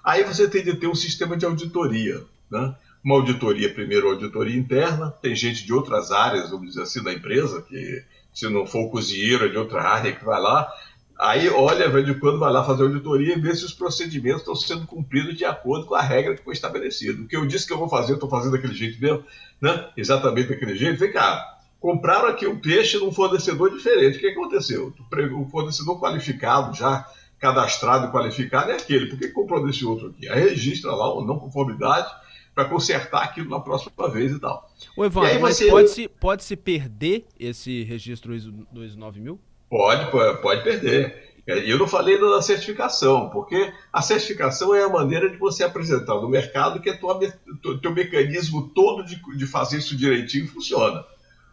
Aí 0.03 0.23
você 0.23 0.49
tem 0.49 0.63
de 0.63 0.75
ter 0.75 0.87
um 0.87 0.95
sistema 0.95 1.37
de 1.37 1.45
auditoria. 1.45 2.23
Né? 2.49 2.75
Uma 3.03 3.15
auditoria, 3.15 3.73
primeiro, 3.73 4.09
auditoria 4.09 4.57
interna, 4.57 5.11
tem 5.21 5.33
gente 5.35 5.65
de 5.65 5.73
outras 5.73 6.11
áreas, 6.11 6.49
vamos 6.49 6.67
dizer 6.67 6.81
assim, 6.81 7.01
da 7.01 7.13
empresa, 7.13 7.61
que 7.61 8.03
se 8.33 8.49
não 8.49 8.65
for 8.65 8.85
o 8.85 8.89
cozinheiro 8.89 9.45
é 9.45 9.49
de 9.49 9.57
outra 9.57 9.81
área 9.81 10.11
que 10.11 10.23
vai 10.23 10.39
lá, 10.39 10.71
aí 11.17 11.49
olha, 11.49 11.89
de 12.03 12.15
quando 12.15 12.39
vai 12.39 12.51
lá 12.51 12.63
fazer 12.63 12.83
auditoria 12.83 13.35
e 13.35 13.39
vê 13.39 13.55
se 13.55 13.63
os 13.63 13.73
procedimentos 13.73 14.41
estão 14.41 14.55
sendo 14.55 14.85
cumpridos 14.85 15.37
de 15.37 15.45
acordo 15.45 15.85
com 15.85 15.95
a 15.95 16.01
regra 16.01 16.35
que 16.35 16.43
foi 16.43 16.53
estabelecida. 16.53 17.21
O 17.21 17.27
que 17.27 17.35
eu 17.35 17.45
disse 17.45 17.65
que 17.65 17.73
eu 17.73 17.77
vou 17.77 17.89
fazer, 17.89 18.11
eu 18.11 18.15
estou 18.15 18.29
fazendo 18.29 18.53
daquele 18.53 18.73
jeito 18.73 18.99
mesmo, 19.01 19.23
né? 19.61 19.89
exatamente 19.95 20.49
daquele 20.49 20.75
jeito. 20.75 20.99
Vem 20.99 21.11
cá, 21.11 21.60
compraram 21.81 22.27
aqui 22.27 22.47
um 22.47 22.57
peixe 22.57 22.97
num 22.99 23.11
fornecedor 23.11 23.71
diferente. 23.71 24.17
O 24.17 24.19
que 24.21 24.27
aconteceu? 24.27 24.93
O 25.35 25.45
fornecedor 25.49 25.99
qualificado 25.99 26.73
já 26.77 27.05
cadastrado 27.39 28.05
e 28.05 28.11
qualificado 28.11 28.71
é 28.71 28.75
aquele. 28.75 29.07
Por 29.07 29.17
que 29.17 29.29
comprou 29.29 29.65
desse 29.65 29.83
outro 29.83 30.09
aqui? 30.09 30.29
Aí 30.29 30.41
registra 30.41 30.91
lá 30.91 31.11
uma 31.11 31.25
não 31.25 31.39
conformidade 31.39 32.07
para 32.53 32.65
consertar 32.65 33.23
aquilo 33.23 33.49
na 33.49 33.59
próxima 33.59 34.09
vez 34.09 34.31
e 34.31 34.39
tal. 34.39 34.69
Ô 34.95 35.03
Evandro, 35.03 35.41
mas 35.41 35.57
você... 35.57 35.69
pode-se 35.69 36.07
pode 36.07 36.43
-se 36.43 36.55
perder 36.55 37.25
esse 37.39 37.83
registro 37.83 38.35
ISO 38.35 38.53
9000? 38.71 39.39
Pode, 39.67 40.11
pode 40.41 40.63
perder. 40.63 41.31
Eu 41.47 41.79
não 41.79 41.87
falei 41.87 42.19
da 42.19 42.41
certificação, 42.41 43.29
porque 43.29 43.73
a 43.91 44.01
certificação 44.01 44.75
é 44.75 44.83
a 44.83 44.89
maneira 44.89 45.27
de 45.27 45.37
você 45.37 45.63
apresentar 45.63 46.15
no 46.15 46.29
mercado 46.29 46.79
que 46.79 46.91
o 46.91 47.77
teu 47.79 47.91
mecanismo 47.91 48.69
todo 48.69 49.03
de, 49.03 49.19
de 49.35 49.47
fazer 49.47 49.77
isso 49.77 49.97
direitinho 49.97 50.47
funciona. 50.47 51.03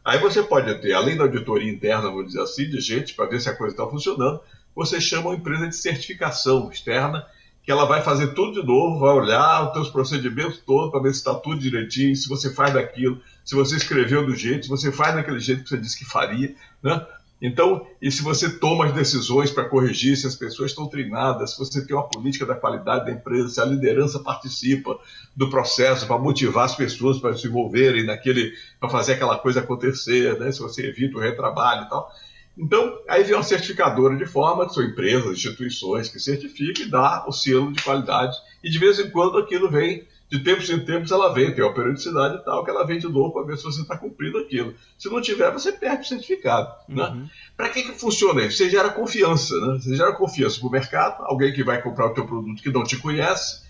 Aí 0.09 0.19
você 0.19 0.43
pode 0.43 0.75
ter, 0.77 0.95
além 0.95 1.19
da 1.19 1.25
auditoria 1.25 1.71
interna, 1.71 2.09
vamos 2.09 2.29
dizer 2.29 2.41
assim, 2.41 2.67
de 2.67 2.81
gente 2.81 3.13
para 3.13 3.27
ver 3.29 3.43
se 3.43 3.51
a 3.51 3.55
coisa 3.55 3.75
está 3.75 3.87
funcionando, 3.87 4.41
você 4.75 4.99
chama 4.99 5.29
uma 5.29 5.37
empresa 5.37 5.69
de 5.69 5.77
certificação 5.77 6.71
externa 6.71 7.27
que 7.63 7.71
ela 7.71 7.85
vai 7.85 8.01
fazer 8.01 8.29
tudo 8.29 8.59
de 8.59 8.67
novo, 8.67 9.01
vai 9.01 9.13
olhar 9.13 9.67
os 9.67 9.73
teus 9.75 9.91
procedimentos 9.91 10.63
todos 10.65 10.91
para 10.91 11.03
ver 11.03 11.13
se 11.13 11.19
está 11.19 11.35
tudo 11.35 11.61
direitinho, 11.61 12.17
se 12.17 12.27
você 12.27 12.51
faz 12.51 12.73
daquilo, 12.73 13.21
se 13.45 13.55
você 13.55 13.77
escreveu 13.77 14.25
do 14.25 14.35
jeito, 14.35 14.65
se 14.65 14.71
você 14.71 14.91
faz 14.91 15.15
daquele 15.15 15.41
jeito 15.41 15.65
que 15.65 15.69
você 15.69 15.77
disse 15.77 15.99
que 15.99 16.07
faria, 16.07 16.55
né? 16.83 17.07
Então, 17.41 17.87
e 18.03 18.11
se 18.11 18.23
você 18.23 18.51
toma 18.59 18.87
as 18.87 18.93
decisões 18.93 19.51
para 19.51 19.69
corrigir, 19.69 20.17
se 20.17 20.27
as 20.27 20.35
pessoas 20.35 20.73
estão 20.73 20.89
treinadas, 20.89 21.53
se 21.53 21.59
você 21.59 21.87
tem 21.87 21.95
uma 21.95 22.09
política 22.09 22.45
da 22.45 22.57
qualidade 22.57 23.07
da 23.07 23.13
empresa, 23.13 23.49
se 23.49 23.61
a 23.61 23.65
liderança 23.65 24.19
participa 24.19 24.99
do 25.37 25.49
processo 25.49 26.07
para 26.07 26.19
motivar 26.19 26.65
as 26.65 26.75
pessoas 26.75 27.19
para 27.19 27.37
se 27.37 27.47
envolverem 27.47 28.05
naquele, 28.05 28.53
para 28.81 28.89
fazer 28.89 29.13
aquela 29.13 29.39
coisa 29.39 29.61
acontecer, 29.61 30.39
né? 30.39 30.51
se 30.51 30.59
você 30.59 30.89
evita 30.89 31.17
o 31.17 31.21
retrabalho 31.21 31.85
e 31.85 31.89
tal. 31.89 32.11
Então, 32.59 32.99
aí 33.09 33.23
vem 33.23 33.35
uma 33.37 33.45
certificadora 33.45 34.17
de 34.17 34.27
forma, 34.27 34.67
que 34.67 34.75
são 34.75 34.83
empresas, 34.83 35.31
instituições 35.31 36.09
que 36.09 36.19
certificam 36.19 36.87
e 36.87 36.91
dá 36.91 37.25
o 37.29 37.33
selo 37.33 37.73
de 37.73 37.81
qualidade. 37.85 38.37
E 38.65 38.69
de 38.69 38.79
vez 38.81 38.99
em 38.99 39.11
quando 39.11 39.39
aquilo 39.39 39.71
vem 39.71 40.05
de 40.31 40.41
tempos 40.41 40.69
em 40.69 40.79
tempos 40.85 41.11
ela 41.11 41.33
vem, 41.33 41.55
tem 41.55 41.65
uma 41.65 41.73
periodicidade 41.73 42.37
e 42.37 42.45
tal, 42.45 42.63
que 42.63 42.71
ela 42.71 42.85
vem 42.85 42.99
de 42.99 43.09
novo 43.09 43.33
para 43.33 43.45
ver 43.45 43.57
se 43.57 43.65
você 43.65 43.81
está 43.81 43.97
cumprindo 43.97 44.39
aquilo. 44.39 44.75
Se 44.99 45.09
não 45.09 45.23
tiver, 45.23 45.51
você 45.51 45.73
perde 45.73 46.03
o 46.03 46.07
certificado. 46.07 46.71
Né? 46.87 47.03
Uhum. 47.03 47.15
Né? 47.15 47.31
Para 47.57 47.71
que, 47.71 47.83
que 47.83 47.99
funciona 47.99 48.43
isso? 48.43 48.59
Você 48.59 48.69
gera 48.69 48.91
confiança, 48.91 49.59
né? 49.59 49.79
Você 49.81 49.97
gera 49.97 50.13
confiança 50.13 50.59
para 50.59 50.69
o 50.69 50.73
mercado, 50.73 51.25
alguém 51.25 51.53
que 51.53 51.65
vai 51.65 51.81
comprar 51.81 52.07
o 52.07 52.15
teu 52.15 52.27
produto 52.27 52.63
que 52.63 52.71
não 52.71 52.85
te 52.85 52.99
conhece, 52.99 53.63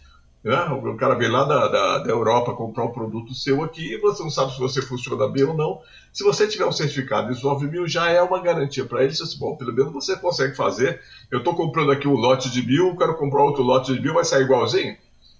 né? 0.42 0.64
o 0.70 0.96
cara 0.96 1.14
vem 1.14 1.30
lá 1.30 1.44
da, 1.44 1.68
da, 1.68 1.98
da 1.98 2.10
Europa 2.10 2.54
comprar 2.54 2.84
um 2.84 2.92
produto 2.92 3.34
seu 3.34 3.62
aqui 3.62 3.94
e 3.94 3.98
você 3.98 4.22
não 4.22 4.30
sabe 4.30 4.52
se 4.52 4.58
você 4.58 4.82
funciona 4.82 5.28
bem 5.28 5.44
ou 5.44 5.54
não. 5.54 5.80
Se 6.12 6.24
você 6.24 6.48
tiver 6.48 6.66
um 6.66 6.72
certificado 6.72 7.32
de 7.32 7.42
9 7.42 7.66
mil, 7.66 7.86
já 7.86 8.10
é 8.10 8.20
uma 8.20 8.40
garantia 8.40 8.84
para 8.84 9.04
ele. 9.04 9.12
Assim, 9.12 9.38
bom, 9.38 9.56
pelo 9.56 9.72
menos 9.72 9.92
você 9.92 10.16
consegue 10.16 10.56
fazer. 10.56 11.00
Eu 11.30 11.38
estou 11.38 11.54
comprando 11.54 11.92
aqui 11.92 12.08
um 12.08 12.14
lote 12.14 12.50
de 12.50 12.66
mil, 12.66 12.96
quero 12.96 13.16
comprar 13.16 13.44
outro 13.44 13.62
lote 13.62 13.92
de 13.92 14.00
mil, 14.00 14.14
vai 14.14 14.24
sair 14.24 14.42
igualzinho? 14.42 14.96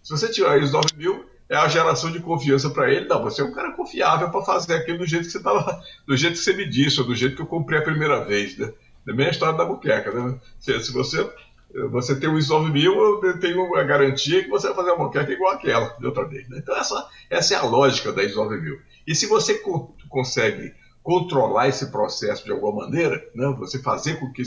Se 0.08 0.16
você 0.16 0.30
tiver 0.30 0.62
os 0.62 0.72
9 0.72 0.86
mil, 0.96 1.26
é 1.50 1.54
a 1.54 1.68
geração 1.68 2.10
de 2.10 2.18
confiança 2.18 2.70
para 2.70 2.90
ele. 2.90 3.06
Não, 3.06 3.22
você 3.22 3.42
é 3.42 3.44
um 3.44 3.52
cara 3.52 3.72
confiável 3.72 4.30
para 4.30 4.42
fazer 4.42 4.76
aquilo 4.76 5.00
do 5.00 5.06
jeito 5.06 5.26
que 5.26 5.32
você 5.32 5.42
tava, 5.42 5.82
do 6.06 6.16
jeito 6.16 6.32
que 6.32 6.44
você 6.44 6.54
me 6.54 6.66
disse, 6.66 6.98
ou 6.98 7.06
do 7.06 7.14
jeito 7.14 7.36
que 7.36 7.42
eu 7.42 7.46
comprei 7.46 7.78
a 7.78 7.84
primeira 7.84 8.24
vez. 8.24 8.56
Né? 8.56 8.72
Também 9.04 9.26
é 9.26 9.28
a 9.28 9.32
história 9.32 9.58
da 9.58 9.66
buqueca. 9.66 10.10
Né? 10.10 10.40
Se, 10.58 10.82
se 10.82 10.92
você, 10.94 11.30
você 11.90 12.18
tem 12.18 12.26
os 12.26 12.48
9 12.48 12.72
mil, 12.72 13.22
eu 13.22 13.38
tenho 13.38 13.76
a 13.76 13.84
garantia 13.84 14.42
que 14.42 14.48
você 14.48 14.68
vai 14.68 14.76
fazer 14.76 14.92
uma 14.92 15.04
buqueca 15.04 15.30
igual 15.30 15.52
aquela 15.52 15.94
de 16.00 16.06
outra 16.06 16.24
vez. 16.24 16.48
Né? 16.48 16.56
Então, 16.62 16.74
essa, 16.74 17.06
essa 17.28 17.52
é 17.52 17.58
a 17.58 17.64
lógica 17.64 18.10
da 18.10 18.26
9 18.26 18.56
mil. 18.62 18.80
E 19.06 19.14
se 19.14 19.26
você 19.26 19.58
co 19.58 19.94
consegue 20.08 20.72
controlar 21.02 21.68
esse 21.68 21.90
processo 21.90 22.46
de 22.46 22.50
alguma 22.50 22.86
maneira, 22.86 23.22
né? 23.34 23.54
você 23.58 23.78
fazer 23.78 24.18
com 24.18 24.32
que 24.32 24.42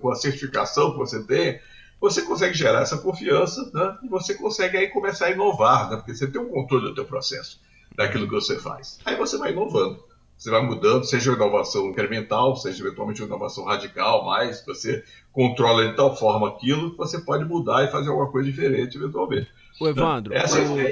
com 0.00 0.10
a 0.10 0.14
certificação 0.14 0.92
que 0.92 0.96
você 0.96 1.22
tem, 1.22 1.60
você 2.02 2.22
consegue 2.22 2.52
gerar 2.52 2.80
essa 2.80 2.98
confiança 2.98 3.70
né? 3.72 3.96
e 4.02 4.08
você 4.08 4.34
consegue 4.34 4.76
aí 4.76 4.88
começar 4.88 5.26
a 5.26 5.30
inovar, 5.30 5.88
né? 5.88 5.96
porque 5.96 6.12
você 6.12 6.26
tem 6.26 6.40
um 6.40 6.48
controle 6.48 6.86
do 6.86 6.94
teu 6.96 7.04
processo, 7.04 7.60
daquilo 7.94 8.26
que 8.26 8.34
você 8.34 8.58
faz. 8.58 8.98
Aí 9.04 9.14
você 9.14 9.38
vai 9.38 9.52
inovando, 9.52 10.02
você 10.36 10.50
vai 10.50 10.60
mudando, 10.66 11.04
seja 11.04 11.30
uma 11.30 11.36
inovação 11.36 11.88
incremental, 11.88 12.56
seja 12.56 12.84
eventualmente 12.84 13.22
uma 13.22 13.28
inovação 13.28 13.64
radical, 13.64 14.26
mas 14.26 14.64
você 14.66 15.04
controla 15.32 15.88
de 15.88 15.94
tal 15.94 16.16
forma 16.16 16.48
aquilo 16.48 16.90
que 16.90 16.98
você 16.98 17.20
pode 17.20 17.44
mudar 17.44 17.84
e 17.84 17.88
fazer 17.92 18.08
alguma 18.08 18.32
coisa 18.32 18.50
diferente 18.50 18.96
eventualmente. 18.96 19.48
O 19.80 19.86
Evandro, 19.86 20.34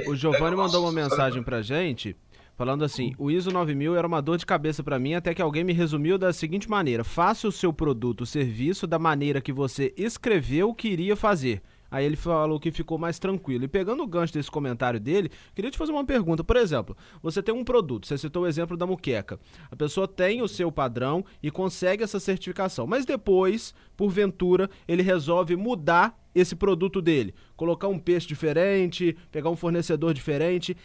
o, 0.07 0.11
o 0.13 0.17
Giovanni 0.17 0.55
mandou 0.55 0.83
uma 0.83 0.93
mensagem 0.93 1.43
para 1.43 1.61
gente 1.61 2.17
Falando 2.61 2.85
assim, 2.85 3.15
o 3.17 3.31
ISO 3.31 3.51
9000 3.51 3.97
era 3.97 4.07
uma 4.07 4.21
dor 4.21 4.37
de 4.37 4.45
cabeça 4.45 4.85
para 4.85 4.99
mim 4.99 5.15
até 5.15 5.33
que 5.33 5.41
alguém 5.41 5.65
me 5.65 5.73
resumiu 5.73 6.19
da 6.19 6.31
seguinte 6.31 6.69
maneira: 6.69 7.03
faça 7.03 7.49
o 7.49 7.53
seu 7.53 7.73
produto, 7.73 8.21
o 8.21 8.27
serviço 8.27 8.87
da 8.87 8.99
maneira 8.99 9.41
que 9.41 9.51
você 9.51 9.95
escreveu 9.97 10.75
que 10.75 10.89
iria 10.89 11.17
fazer. 11.17 11.63
Aí 11.91 12.05
ele 12.05 12.17
falou 12.17 12.61
que 12.61 12.71
ficou 12.71 12.99
mais 12.99 13.19
tranquilo. 13.19 13.65
E 13.65 13.69
pegando 13.69 14.03
o 14.03 14.07
gancho 14.07 14.35
desse 14.35 14.51
comentário 14.51 15.01
dele, 15.01 15.31
queria 15.55 15.71
te 15.71 15.79
fazer 15.79 15.91
uma 15.91 16.05
pergunta. 16.05 16.45
Por 16.45 16.57
exemplo, 16.59 16.95
você 17.23 17.43
tem 17.43 17.55
um 17.55 17.65
produto, 17.65 18.07
você 18.07 18.19
citou 18.19 18.43
o 18.43 18.47
exemplo 18.47 18.77
da 18.77 18.87
muqueca. 18.87 19.41
A 19.71 19.75
pessoa 19.75 20.07
tem 20.07 20.43
o 20.43 20.47
seu 20.47 20.71
padrão 20.71 21.25
e 21.43 21.51
consegue 21.51 22.05
essa 22.05 22.21
certificação, 22.21 22.87
mas 22.87 23.07
depois, 23.07 23.75
porventura, 23.97 24.69
ele 24.87 25.03
resolve 25.03 25.57
mudar 25.57 26.15
esse 26.35 26.55
produto 26.55 27.01
dele, 27.01 27.35
colocar 27.57 27.89
um 27.89 27.99
peixe 27.99 28.27
diferente, 28.27 29.17
pegar 29.33 29.49
um 29.49 29.57
fornecedor 29.57 30.13
diferente 30.13 30.77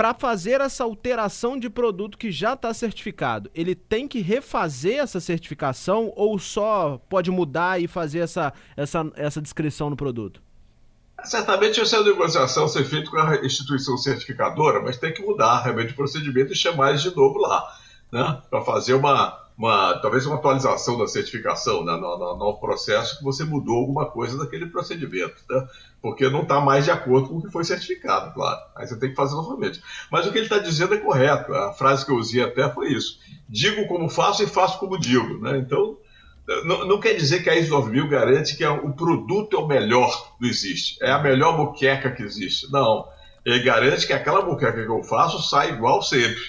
para 0.00 0.14
fazer 0.14 0.62
essa 0.62 0.82
alteração 0.82 1.58
de 1.58 1.68
produto 1.68 2.16
que 2.16 2.32
já 2.32 2.54
está 2.54 2.72
certificado, 2.72 3.50
ele 3.54 3.74
tem 3.74 4.08
que 4.08 4.22
refazer 4.22 4.98
essa 4.98 5.20
certificação 5.20 6.10
ou 6.16 6.38
só 6.38 6.98
pode 7.06 7.30
mudar 7.30 7.78
e 7.82 7.86
fazer 7.86 8.20
essa, 8.20 8.50
essa, 8.74 9.12
essa 9.14 9.42
descrição 9.42 9.90
no 9.90 9.96
produto? 9.96 10.40
Certamente 11.22 11.82
essa 11.82 12.02
negociação 12.02 12.66
ser 12.66 12.84
feita 12.84 13.10
com 13.10 13.18
a 13.18 13.44
instituição 13.44 13.98
certificadora, 13.98 14.80
mas 14.80 14.96
tem 14.96 15.12
que 15.12 15.20
mudar 15.20 15.60
realmente 15.64 15.92
o 15.92 15.96
procedimento 15.96 16.50
e 16.50 16.56
chamar 16.56 16.88
eles 16.88 17.02
de 17.02 17.14
novo 17.14 17.38
lá, 17.38 17.62
né? 18.10 18.40
Para 18.48 18.62
fazer 18.62 18.94
uma, 18.94 19.38
uma, 19.60 19.98
talvez 20.00 20.24
uma 20.24 20.36
atualização 20.36 20.96
da 20.96 21.06
certificação, 21.06 21.84
né, 21.84 21.92
no, 21.92 22.18
no, 22.18 22.34
no, 22.38 22.58
processo 22.58 23.18
que 23.18 23.24
você 23.24 23.44
mudou 23.44 23.76
alguma 23.76 24.06
coisa 24.06 24.38
daquele 24.38 24.64
procedimento, 24.64 25.34
né? 25.50 25.68
porque 26.00 26.30
não 26.30 26.40
está 26.40 26.62
mais 26.62 26.86
de 26.86 26.90
acordo 26.90 27.28
com 27.28 27.36
o 27.36 27.42
que 27.42 27.52
foi 27.52 27.62
certificado, 27.62 28.32
claro. 28.32 28.58
Aí 28.74 28.86
você 28.86 28.98
tem 28.98 29.10
que 29.10 29.14
fazer 29.14 29.34
novamente. 29.34 29.82
Mas 30.10 30.26
o 30.26 30.32
que 30.32 30.38
ele 30.38 30.46
está 30.46 30.56
dizendo 30.56 30.94
é 30.94 30.96
correto. 30.96 31.52
A 31.52 31.74
frase 31.74 32.06
que 32.06 32.10
eu 32.10 32.16
usei 32.16 32.42
até 32.42 32.70
foi 32.70 32.90
isso: 32.90 33.18
digo 33.46 33.86
como 33.86 34.08
faço 34.08 34.42
e 34.42 34.46
faço 34.46 34.78
como 34.78 34.98
digo. 34.98 35.38
Né? 35.42 35.58
Então, 35.58 35.98
não, 36.64 36.86
não, 36.86 36.98
quer 36.98 37.12
dizer 37.12 37.42
que 37.42 37.50
a 37.50 37.54
ISO 37.54 37.68
9000 37.68 38.08
garante 38.08 38.56
que 38.56 38.64
é 38.64 38.70
o 38.70 38.94
produto 38.94 39.58
é 39.58 39.60
o 39.60 39.66
melhor 39.66 40.36
do 40.40 40.46
existe, 40.46 40.96
é 41.02 41.12
a 41.12 41.18
melhor 41.18 41.58
moqueca 41.58 42.10
que 42.10 42.22
existe. 42.22 42.72
Não. 42.72 43.06
Ele 43.44 43.62
garante 43.62 44.06
que 44.06 44.14
aquela 44.14 44.42
moqueca 44.42 44.82
que 44.82 44.90
eu 44.90 45.02
faço 45.02 45.42
sai 45.42 45.68
igual 45.72 46.00
sempre. 46.00 46.44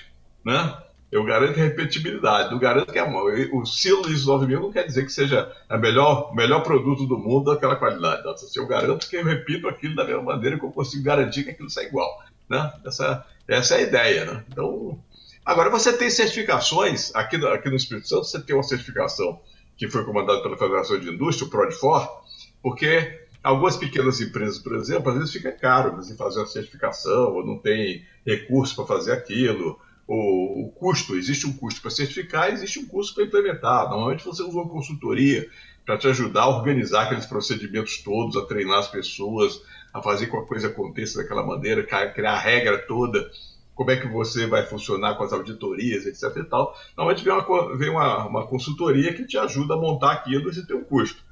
Né? 0.45 0.77
Eu 1.11 1.25
garanto 1.25 1.57
repetibilidade, 1.57 2.51
não 2.51 2.57
garanto 2.57 2.91
que 2.91 2.97
é 2.97 3.03
o 3.03 3.65
selo 3.65 4.09
ISO 4.09 4.31
9000 4.31 4.61
não 4.61 4.71
quer 4.71 4.85
dizer 4.85 5.05
que 5.05 5.11
seja 5.11 5.51
o 5.69 5.77
melhor, 5.77 6.33
melhor 6.33 6.61
produto 6.63 7.05
do 7.05 7.17
mundo 7.17 7.51
daquela 7.51 7.75
qualidade. 7.75 8.23
Não. 8.23 8.33
Eu 8.55 8.65
garanto 8.65 9.09
que 9.09 9.17
eu 9.17 9.25
repito 9.25 9.67
aquilo 9.67 9.93
da 9.93 10.05
mesma 10.05 10.23
maneira 10.23 10.57
que 10.57 10.63
eu 10.63 10.71
consigo 10.71 11.03
garantir 11.03 11.43
que 11.43 11.49
aquilo 11.49 11.69
sai 11.69 11.87
igual. 11.87 12.23
Né? 12.49 12.71
Essa, 12.85 13.25
essa 13.45 13.75
é 13.75 13.77
a 13.79 13.81
ideia. 13.81 14.25
Né? 14.25 14.43
Então, 14.49 14.97
agora 15.45 15.69
você 15.69 15.91
tem 15.91 16.09
certificações, 16.09 17.13
aqui, 17.13 17.35
aqui 17.45 17.69
no 17.69 17.75
Espírito 17.75 18.07
Santo 18.07 18.23
você 18.23 18.41
tem 18.41 18.55
uma 18.55 18.63
certificação 18.63 19.41
que 19.75 19.89
foi 19.89 20.05
comandada 20.05 20.41
pela 20.41 20.57
Federação 20.57 20.97
de 20.97 21.09
Indústria, 21.09 21.45
o 21.45 21.49
PRODFOR, 21.49 22.23
porque 22.63 23.19
algumas 23.43 23.75
pequenas 23.75 24.21
empresas, 24.21 24.59
por 24.59 24.75
exemplo, 24.75 25.11
às 25.11 25.17
vezes 25.17 25.33
fica 25.33 25.51
caro 25.51 25.95
você 25.95 26.15
fazer 26.15 26.39
uma 26.39 26.45
certificação, 26.45 27.33
ou 27.33 27.45
não 27.45 27.57
tem 27.57 28.05
recurso 28.25 28.75
para 28.75 28.85
fazer 28.85 29.11
aquilo, 29.11 29.77
o, 30.07 30.65
o 30.65 30.71
custo, 30.71 31.15
existe 31.15 31.47
um 31.47 31.53
custo 31.53 31.81
para 31.81 31.91
certificar, 31.91 32.51
existe 32.51 32.79
um 32.79 32.85
custo 32.85 33.15
para 33.15 33.23
implementar. 33.23 33.89
Normalmente 33.89 34.25
você 34.25 34.43
usa 34.43 34.57
uma 34.57 34.69
consultoria 34.69 35.49
para 35.85 35.97
te 35.97 36.07
ajudar 36.07 36.43
a 36.43 36.49
organizar 36.49 37.03
aqueles 37.03 37.25
procedimentos 37.25 37.97
todos, 37.97 38.37
a 38.37 38.45
treinar 38.45 38.79
as 38.79 38.87
pessoas, 38.87 39.61
a 39.93 40.01
fazer 40.01 40.27
com 40.27 40.37
que 40.37 40.43
a 40.43 40.47
coisa 40.47 40.67
aconteça 40.67 41.21
daquela 41.21 41.45
maneira, 41.45 41.83
criar 41.83 42.33
a 42.33 42.39
regra 42.39 42.77
toda, 42.77 43.29
como 43.73 43.91
é 43.91 43.97
que 43.97 44.07
você 44.07 44.45
vai 44.45 44.65
funcionar 44.65 45.15
com 45.15 45.23
as 45.23 45.33
auditorias, 45.33 46.05
etc. 46.05 46.37
E 46.37 46.43
tal. 46.43 46.77
Normalmente 46.95 47.23
vem, 47.23 47.33
uma, 47.33 47.77
vem 47.77 47.89
uma, 47.89 48.27
uma 48.27 48.47
consultoria 48.47 49.13
que 49.13 49.25
te 49.25 49.37
ajuda 49.37 49.73
a 49.73 49.77
montar 49.77 50.11
aquilo 50.11 50.51
e 50.51 50.65
tem 50.65 50.75
um 50.75 50.83
custo. 50.83 51.23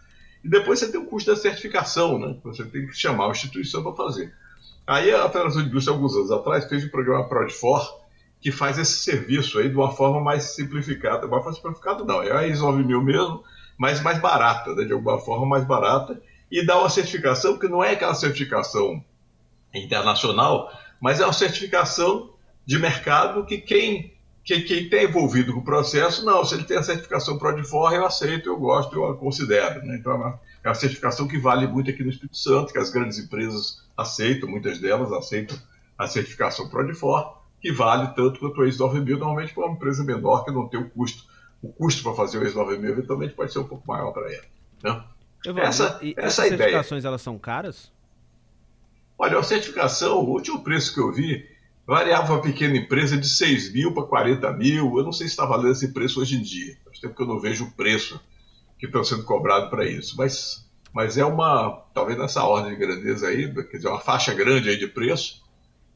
E 0.43 0.49
depois 0.49 0.79
você 0.79 0.91
tem 0.91 0.99
o 0.99 1.05
custo 1.05 1.31
da 1.31 1.37
certificação, 1.37 2.17
né? 2.17 2.35
Você 2.43 2.63
tem 2.63 2.87
que 2.87 2.93
chamar 2.93 3.27
a 3.27 3.31
instituição 3.31 3.83
para 3.83 3.93
fazer. 3.93 4.33
Aí 4.87 5.11
a 5.11 5.29
Federação 5.29 5.61
de 5.61 5.67
Indústria, 5.67 5.93
alguns 5.95 6.15
anos 6.15 6.31
atrás, 6.31 6.65
fez 6.65 6.83
o 6.83 6.89
programa 6.89 7.27
PRODFOR, 7.27 8.01
que 8.41 8.51
faz 8.51 8.77
esse 8.77 8.99
serviço 8.99 9.59
aí 9.59 9.69
de 9.69 9.75
uma 9.75 9.91
forma 9.91 10.21
mais 10.21 10.43
simplificada. 10.43 11.27
Forma 11.27 11.53
simplificada 11.53 12.03
não, 12.03 12.23
é 12.23 12.31
a 12.31 12.47
ISO 12.47 12.71
9000 12.71 13.03
mesmo, 13.03 13.43
mas 13.77 14.01
mais 14.01 14.19
barata, 14.19 14.73
né, 14.73 14.85
de 14.85 14.93
alguma 14.93 15.19
forma 15.19 15.45
mais 15.45 15.65
barata, 15.65 16.21
e 16.51 16.65
dá 16.65 16.79
uma 16.79 16.89
certificação 16.89 17.57
que 17.57 17.67
não 17.67 17.83
é 17.83 17.91
aquela 17.91 18.15
certificação 18.15 19.03
internacional, 19.73 20.71
mas 20.99 21.19
é 21.19 21.25
uma 21.25 21.33
certificação 21.33 22.33
de 22.65 22.79
mercado 22.79 23.45
que 23.45 23.57
quem 23.57 24.13
que 24.43 24.61
quem 24.61 24.83
está 24.85 25.03
envolvido 25.03 25.53
com 25.53 25.59
o 25.59 25.63
processo, 25.63 26.25
não, 26.25 26.43
se 26.43 26.55
ele 26.55 26.63
tem 26.63 26.77
a 26.77 26.81
certificação 26.81 27.37
ProDFOR, 27.37 27.93
eu 27.93 28.03
aceito, 28.03 28.49
eu 28.49 28.57
gosto, 28.57 28.95
eu 28.95 29.15
considero. 29.15 29.85
Né? 29.85 29.97
Então 29.97 30.13
é 30.13 30.15
uma, 30.15 30.41
é 30.63 30.67
uma 30.69 30.73
certificação 30.73 31.27
que 31.27 31.37
vale 31.37 31.67
muito 31.67 31.91
aqui 31.91 32.03
no 32.03 32.09
Espírito 32.09 32.35
Santo, 32.35 32.73
que 32.73 32.79
as 32.79 32.89
grandes 32.89 33.19
empresas 33.19 33.83
aceitam, 33.95 34.49
muitas 34.49 34.79
delas 34.79 35.11
aceitam 35.11 35.55
a 35.95 36.07
certificação 36.07 36.67
ProDFOR, 36.67 37.38
que 37.61 37.71
vale 37.71 38.07
tanto 38.13 38.39
quanto 38.39 38.61
o 38.61 38.65
ex 38.65 38.77
9000, 38.77 39.17
normalmente 39.17 39.53
para 39.53 39.65
uma 39.65 39.75
empresa 39.75 40.03
menor 40.03 40.43
que 40.43 40.51
não 40.51 40.67
tem 40.67 40.79
o 40.79 40.89
custo. 40.89 41.23
O 41.61 41.71
custo 41.71 42.03
para 42.03 42.13
fazer 42.13 42.37
o 42.37 42.43
ex 42.43 42.55
9000 42.55 42.91
eventualmente 42.91 43.33
pode 43.33 43.51
ser 43.51 43.59
um 43.59 43.67
pouco 43.67 43.87
maior 43.87 44.11
para 44.11 44.31
ela. 44.33 44.45
Né? 44.83 45.03
essa, 45.61 45.99
e 46.01 46.13
essa 46.17 46.45
essas 46.45 46.47
certificações 46.47 47.05
elas 47.05 47.21
são 47.21 47.37
caras? 47.37 47.91
Olha, 49.17 49.37
a 49.37 49.43
certificação, 49.43 50.19
o 50.19 50.29
último 50.29 50.63
preço 50.63 50.93
que 50.93 50.99
eu 50.99 51.11
vi, 51.11 51.45
variava 51.85 52.33
uma 52.33 52.41
pequena 52.41 52.77
empresa 52.77 53.17
de 53.17 53.27
6 53.27 53.73
mil 53.73 53.93
para 53.93 54.03
40 54.03 54.51
mil. 54.53 54.97
Eu 54.97 55.03
não 55.03 55.11
sei 55.11 55.27
se 55.27 55.33
está 55.33 55.45
valendo 55.45 55.71
esse 55.71 55.91
preço 55.93 56.21
hoje 56.21 56.37
em 56.37 56.41
dia. 56.41 56.77
Faz 56.85 56.99
tempo 56.99 57.15
que 57.15 57.21
eu 57.21 57.27
não 57.27 57.39
vejo 57.39 57.65
o 57.65 57.71
preço 57.71 58.19
que 58.77 58.85
está 58.85 59.03
sendo 59.03 59.23
cobrado 59.23 59.69
para 59.69 59.85
isso. 59.85 60.15
Mas 60.17 60.69
mas 60.93 61.17
é 61.17 61.25
uma, 61.25 61.85
talvez 61.93 62.17
nessa 62.17 62.43
ordem 62.43 62.71
de 62.71 62.79
grandeza 62.79 63.27
aí, 63.27 63.53
quer 63.53 63.77
dizer, 63.77 63.87
uma 63.87 63.99
faixa 63.99 64.33
grande 64.33 64.69
aí 64.69 64.77
de 64.77 64.87
preço, 64.87 65.43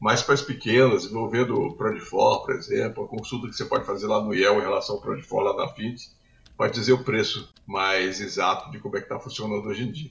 mas 0.00 0.22
para 0.22 0.34
as 0.34 0.42
pequenas, 0.42 1.04
envolvendo 1.04 1.54
o 1.54 1.74
Prodifor, 1.74 2.44
por 2.44 2.54
exemplo, 2.54 3.04
a 3.04 3.08
consulta 3.08 3.48
que 3.48 3.54
você 3.54 3.64
pode 3.64 3.86
fazer 3.86 4.06
lá 4.06 4.22
no 4.22 4.34
IEL 4.34 4.58
em 4.58 4.62
relação 4.62 4.96
ao 4.96 5.00
Prodifor 5.00 5.42
lá 5.42 5.56
na 5.56 5.72
FIT, 5.72 6.10
pode 6.56 6.74
dizer 6.74 6.92
o 6.92 7.04
preço 7.04 7.52
mais 7.66 8.20
exato 8.20 8.70
de 8.70 8.78
como 8.78 8.96
é 8.96 9.00
que 9.00 9.06
está 9.06 9.18
funcionando 9.18 9.66
hoje 9.66 9.84
em 9.84 9.92
dia. 9.92 10.10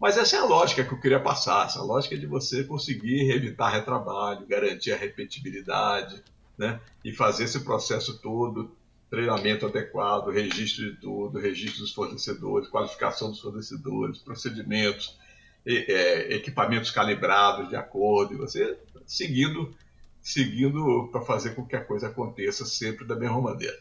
Mas 0.00 0.16
essa 0.16 0.36
é 0.36 0.38
a 0.38 0.44
lógica 0.44 0.82
que 0.82 0.94
eu 0.94 1.00
queria 1.00 1.20
passar, 1.20 1.66
essa 1.66 1.82
lógica 1.82 2.16
de 2.16 2.26
você 2.26 2.64
conseguir 2.64 3.30
evitar 3.30 3.68
retrabalho, 3.68 4.46
garantir 4.46 4.92
a 4.92 4.96
repetibilidade, 4.96 6.22
né? 6.56 6.80
E 7.04 7.12
fazer 7.12 7.44
esse 7.44 7.60
processo 7.60 8.18
todo, 8.18 8.74
treinamento 9.10 9.66
adequado, 9.66 10.28
registro 10.28 10.90
de 10.90 10.96
tudo, 11.00 11.38
registro 11.38 11.80
dos 11.80 11.92
fornecedores, 11.92 12.68
qualificação 12.68 13.28
dos 13.30 13.40
fornecedores, 13.40 14.18
procedimentos, 14.18 15.18
é, 15.66 16.34
equipamentos 16.34 16.90
calibrados 16.90 17.68
de 17.68 17.76
acordo, 17.76 18.34
e 18.34 18.36
você 18.36 18.78
seguindo, 19.06 19.74
seguindo 20.22 21.08
para 21.10 21.20
fazer 21.22 21.54
com 21.54 21.66
que 21.66 21.76
a 21.76 21.84
coisa 21.84 22.08
aconteça 22.08 22.64
sempre 22.64 23.04
da 23.06 23.16
mesma 23.16 23.40
maneira. 23.40 23.76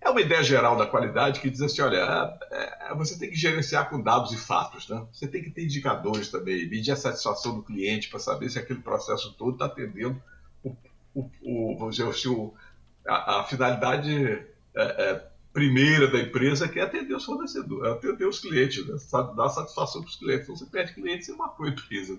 É 0.00 0.10
uma 0.10 0.20
ideia 0.20 0.42
geral 0.42 0.76
da 0.76 0.86
qualidade 0.86 1.40
que 1.40 1.48
diz 1.48 1.62
assim, 1.62 1.80
olha, 1.80 2.36
é, 2.50 2.90
é, 2.90 2.94
você 2.94 3.16
tem 3.16 3.30
que 3.30 3.36
gerenciar 3.36 3.88
com 3.88 4.02
dados 4.02 4.32
e 4.32 4.36
fatos, 4.36 4.88
né? 4.88 5.06
Você 5.12 5.28
tem 5.28 5.42
que 5.42 5.50
ter 5.50 5.62
indicadores 5.62 6.28
também, 6.28 6.68
medir 6.68 6.90
a 6.90 6.96
satisfação 6.96 7.54
do 7.54 7.62
cliente 7.62 8.08
para 8.08 8.18
saber 8.18 8.50
se 8.50 8.58
aquele 8.58 8.80
processo 8.80 9.32
todo 9.34 9.52
está 9.52 9.66
atendendo 9.66 10.20
o, 10.64 10.74
o, 11.14 11.30
o, 11.42 11.78
vamos 11.78 11.96
dizer, 11.96 12.12
se 12.14 12.28
o, 12.28 12.52
a, 13.06 13.40
a 13.40 13.44
finalidade 13.44 14.44
é, 14.74 14.82
é, 14.82 15.26
primeira 15.52 16.10
da 16.10 16.18
empresa 16.18 16.68
que 16.68 16.80
é 16.80 16.82
atender 16.82 17.14
os 17.14 17.24
fornecedores, 17.24 17.84
é 17.84 17.92
atender 17.92 18.26
os 18.26 18.40
clientes, 18.40 18.86
né? 18.86 18.96
dar 19.36 19.48
satisfação 19.50 20.00
para 20.00 20.08
os 20.08 20.16
clientes. 20.16 20.44
Então, 20.44 20.56
você 20.56 20.66
perde 20.66 20.94
cliente, 20.94 21.24
você 21.24 21.32
matou 21.32 21.66
a 21.66 21.68
empresa. 21.68 22.18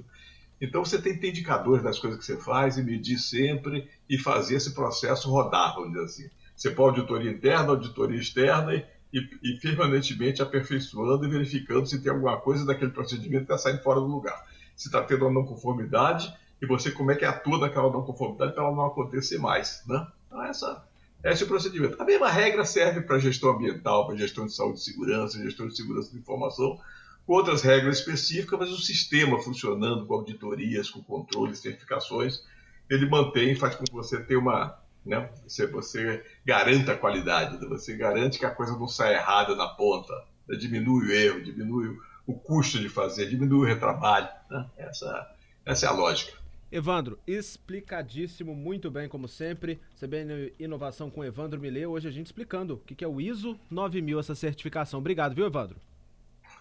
Então 0.63 0.85
você 0.85 1.01
tem 1.01 1.13
que 1.13 1.19
ter 1.19 1.29
indicadores 1.29 1.83
das 1.83 1.99
coisas 1.99 2.17
que 2.17 2.25
você 2.25 2.37
faz 2.37 2.77
e 2.77 2.83
medir 2.83 3.19
sempre 3.19 3.89
e 4.09 4.17
fazer 4.17 4.55
esse 4.55 4.73
processo 4.73 5.29
rodar, 5.29 5.75
vamos 5.75 5.91
dizer 5.91 6.05
assim. 6.05 6.29
Você 6.55 6.69
pode 6.69 6.99
auditoria 6.99 7.31
interna, 7.31 7.71
auditoria 7.71 8.17
externa 8.17 8.73
e, 8.73 8.85
e, 9.11 9.29
e 9.43 9.59
permanentemente 9.59 10.41
aperfeiçoando 10.41 11.25
e 11.25 11.29
verificando 11.29 11.85
se 11.85 12.01
tem 12.01 12.09
alguma 12.09 12.39
coisa 12.39 12.65
daquele 12.65 12.91
procedimento 12.91 13.45
que 13.45 13.51
está 13.51 13.57
saindo 13.57 13.83
fora 13.83 13.99
do 13.99 14.07
lugar. 14.07 14.41
Se 14.73 14.87
está 14.87 15.03
tendo 15.03 15.25
uma 15.25 15.33
não 15.33 15.45
conformidade 15.45 16.33
e 16.61 16.65
você 16.65 16.91
como 16.91 17.11
é 17.11 17.15
que 17.15 17.25
atua 17.25 17.57
naquela 17.57 17.91
não 17.91 18.03
conformidade 18.03 18.53
para 18.53 18.63
ela 18.63 18.73
não 18.73 18.85
acontecer 18.85 19.39
mais. 19.39 19.83
Né? 19.85 20.07
Então, 20.27 20.43
essa, 20.45 20.87
esse 21.31 21.43
é 21.43 21.45
o 21.45 21.49
procedimento. 21.49 22.01
A 22.01 22.05
mesma 22.05 22.29
regra 22.29 22.65
serve 22.65 23.01
para 23.01 23.17
gestão 23.17 23.51
ambiental, 23.51 24.05
para 24.05 24.17
gestão 24.17 24.45
de 24.45 24.53
saúde 24.53 24.79
e 24.79 24.83
segurança, 24.83 25.41
gestão 25.41 25.67
de 25.67 25.75
segurança 25.75 26.11
de 26.11 26.17
informação, 26.17 26.79
com 27.25 27.33
outras 27.33 27.61
regras 27.61 27.99
específicas, 27.99 28.59
mas 28.59 28.69
o 28.69 28.77
sistema 28.77 29.41
funcionando 29.41 30.05
com 30.05 30.13
auditorias, 30.15 30.89
com 30.89 31.01
controles, 31.01 31.59
certificações, 31.59 32.43
ele 32.89 33.09
mantém, 33.09 33.55
faz 33.55 33.75
com 33.75 33.85
que 33.85 33.93
você 33.93 34.21
tenha 34.21 34.39
uma, 34.39 34.77
né? 35.05 35.29
Você, 35.47 35.65
você 35.67 36.23
garanta 36.45 36.91
a 36.91 36.97
qualidade, 36.97 37.57
né? 37.57 37.67
você 37.67 37.95
garante 37.95 38.37
que 38.37 38.45
a 38.45 38.51
coisa 38.51 38.73
não 38.73 38.87
sai 38.87 39.13
errada 39.13 39.55
na 39.55 39.67
ponta, 39.67 40.13
né? 40.47 40.57
diminui 40.57 41.07
o 41.07 41.11
erro, 41.11 41.43
diminui 41.43 41.97
o 42.27 42.33
custo 42.33 42.79
de 42.79 42.89
fazer, 42.89 43.29
diminui 43.29 43.59
o 43.59 43.65
retrabalho. 43.65 44.27
Né? 44.49 44.69
Essa, 44.77 45.35
essa 45.65 45.85
é 45.85 45.89
a 45.89 45.93
lógica. 45.93 46.42
Evandro, 46.73 47.19
explicadíssimo, 47.27 48.55
muito 48.55 48.89
bem, 48.89 49.07
como 49.07 49.27
sempre. 49.27 49.79
CBN 49.95 50.51
Inovação 50.57 51.07
com 51.07 51.23
Evandro 51.23 51.61
Milê. 51.61 51.85
Hoje 51.85 52.07
a 52.07 52.11
gente 52.11 52.25
explicando 52.25 52.73
o 52.73 52.77
que 52.79 53.05
é 53.05 53.07
o 53.07 53.21
ISO 53.21 53.59
9000, 53.69 54.19
essa 54.19 54.33
certificação. 54.33 54.99
Obrigado, 54.99 55.35
viu, 55.35 55.45
Evandro? 55.45 55.79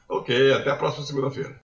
Ok, 0.06 0.52
até 0.52 0.68
a 0.68 0.76
próxima 0.76 1.06
segunda-feira. 1.06 1.58